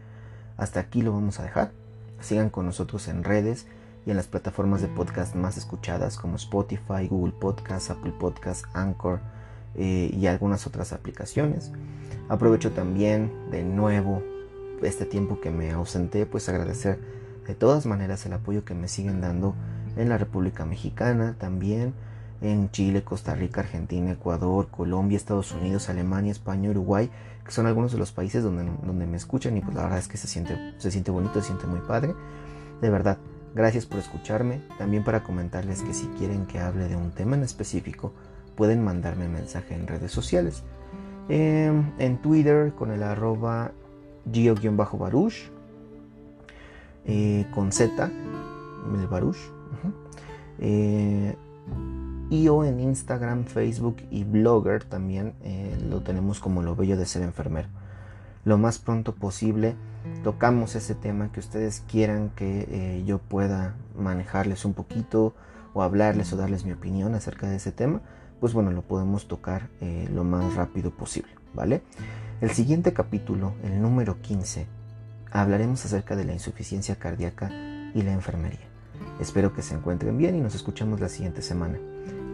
Hasta 0.57 0.79
aquí 0.79 1.01
lo 1.01 1.13
vamos 1.13 1.39
a 1.39 1.43
dejar. 1.43 1.71
Sigan 2.19 2.49
con 2.49 2.65
nosotros 2.65 3.07
en 3.07 3.23
redes 3.23 3.67
y 4.05 4.11
en 4.11 4.17
las 4.17 4.27
plataformas 4.27 4.81
de 4.81 4.87
podcast 4.87 5.35
más 5.35 5.57
escuchadas 5.57 6.17
como 6.17 6.35
Spotify, 6.35 7.07
Google 7.09 7.33
Podcast, 7.39 7.91
Apple 7.91 8.13
Podcast, 8.19 8.65
Anchor 8.73 9.19
eh, 9.75 10.11
y 10.13 10.27
algunas 10.27 10.67
otras 10.67 10.93
aplicaciones. 10.93 11.71
Aprovecho 12.27 12.71
también 12.71 13.31
de 13.51 13.63
nuevo 13.63 14.21
este 14.83 15.05
tiempo 15.05 15.39
que 15.41 15.51
me 15.51 15.71
ausenté, 15.71 16.25
pues 16.25 16.49
agradecer 16.49 16.99
de 17.47 17.55
todas 17.55 17.85
maneras 17.85 18.25
el 18.25 18.33
apoyo 18.33 18.63
que 18.63 18.75
me 18.75 18.87
siguen 18.87 19.21
dando 19.21 19.55
en 19.97 20.09
la 20.09 20.17
República 20.17 20.65
Mexicana, 20.65 21.35
también 21.39 21.93
en 22.41 22.69
Chile, 22.71 23.03
Costa 23.03 23.35
Rica, 23.35 23.61
Argentina, 23.61 24.11
Ecuador, 24.11 24.67
Colombia, 24.69 25.17
Estados 25.17 25.51
Unidos, 25.51 25.89
Alemania, 25.89 26.31
España, 26.31 26.69
Uruguay, 26.69 27.09
que 27.43 27.51
son 27.51 27.65
algunos 27.65 27.91
de 27.91 27.97
los 27.97 28.11
países 28.11 28.43
donde, 28.43 28.63
donde 28.85 29.05
me 29.07 29.17
escuchan 29.17 29.57
y 29.57 29.61
pues 29.61 29.75
la 29.75 29.83
verdad 29.83 29.99
es 29.99 30.07
que 30.07 30.17
se 30.17 30.27
siente, 30.27 30.75
se 30.77 30.91
siente 30.91 31.11
bonito, 31.11 31.41
se 31.41 31.47
siente 31.47 31.67
muy 31.67 31.79
padre. 31.81 32.13
De 32.81 32.89
verdad, 32.89 33.17
gracias 33.55 33.85
por 33.85 33.99
escucharme. 33.99 34.61
También 34.77 35.03
para 35.03 35.23
comentarles 35.23 35.81
que 35.81 35.93
si 35.93 36.05
quieren 36.17 36.45
que 36.45 36.59
hable 36.59 36.87
de 36.87 36.95
un 36.95 37.11
tema 37.11 37.35
en 37.35 37.43
específico, 37.43 38.13
pueden 38.55 38.83
mandarme 38.83 39.27
mensaje 39.27 39.73
en 39.73 39.87
redes 39.87 40.11
sociales. 40.11 40.63
Em, 41.29 41.91
en 41.99 42.17
Twitter 42.17 42.73
con 42.73 42.91
el 42.91 43.03
arroba 43.03 43.71
gio-baruch 44.31 45.51
eh, 47.11 47.47
con 47.55 47.71
Z, 47.71 48.05
el 48.05 49.07
baruch. 49.07 49.37
Eh, 50.59 51.35
y 52.29 52.47
o 52.49 52.63
en 52.63 52.79
Instagram, 52.79 53.45
Facebook 53.45 53.97
y 54.11 54.25
Blogger 54.25 54.83
también 54.83 55.33
eh, 55.41 55.75
lo 55.89 56.01
tenemos 56.01 56.39
como 56.39 56.61
lo 56.61 56.75
bello 56.75 56.97
de 56.97 57.07
ser 57.07 57.23
enfermero. 57.23 57.67
Lo 58.45 58.59
más 58.59 58.77
pronto 58.77 59.15
posible 59.15 59.75
tocamos 60.23 60.75
ese 60.75 60.93
tema 60.93 61.31
que 61.31 61.39
ustedes 61.39 61.83
quieran 61.89 62.29
que 62.35 63.03
yo 63.05 63.17
pueda 63.17 63.75
manejarles 63.97 64.63
un 64.63 64.73
poquito 64.73 65.33
o 65.73 65.81
hablarles 65.81 66.31
o 66.31 66.37
darles 66.37 66.63
mi 66.63 66.71
opinión 66.71 67.15
acerca 67.15 67.49
de 67.49 67.57
ese 67.57 67.71
tema, 67.71 68.01
pues 68.39 68.53
bueno, 68.53 68.71
lo 68.71 68.81
podemos 68.81 69.27
tocar 69.27 69.69
lo 70.13 70.23
más 70.23 70.55
rápido 70.55 70.91
posible, 70.91 71.31
¿vale? 71.53 71.81
El 72.41 72.51
siguiente 72.51 72.93
capítulo, 72.93 73.53
el 73.65 73.81
número 73.81 74.21
15, 74.21 74.65
hablaremos 75.29 75.83
acerca 75.83 76.15
de 76.15 76.23
la 76.23 76.31
insuficiencia 76.31 76.95
cardíaca 76.95 77.49
y 77.93 78.01
la 78.01 78.13
enfermería. 78.13 78.65
Espero 79.19 79.53
que 79.53 79.61
se 79.61 79.75
encuentren 79.75 80.17
bien 80.17 80.37
y 80.37 80.39
nos 80.39 80.55
escuchamos 80.55 81.01
la 81.01 81.09
siguiente 81.09 81.41
semana. 81.41 81.77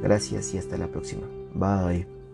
Gracias 0.04 0.54
y 0.54 0.60
hasta 0.60 0.78
la 0.78 0.88
próxima. 0.88 1.26
Bye. 1.56 2.25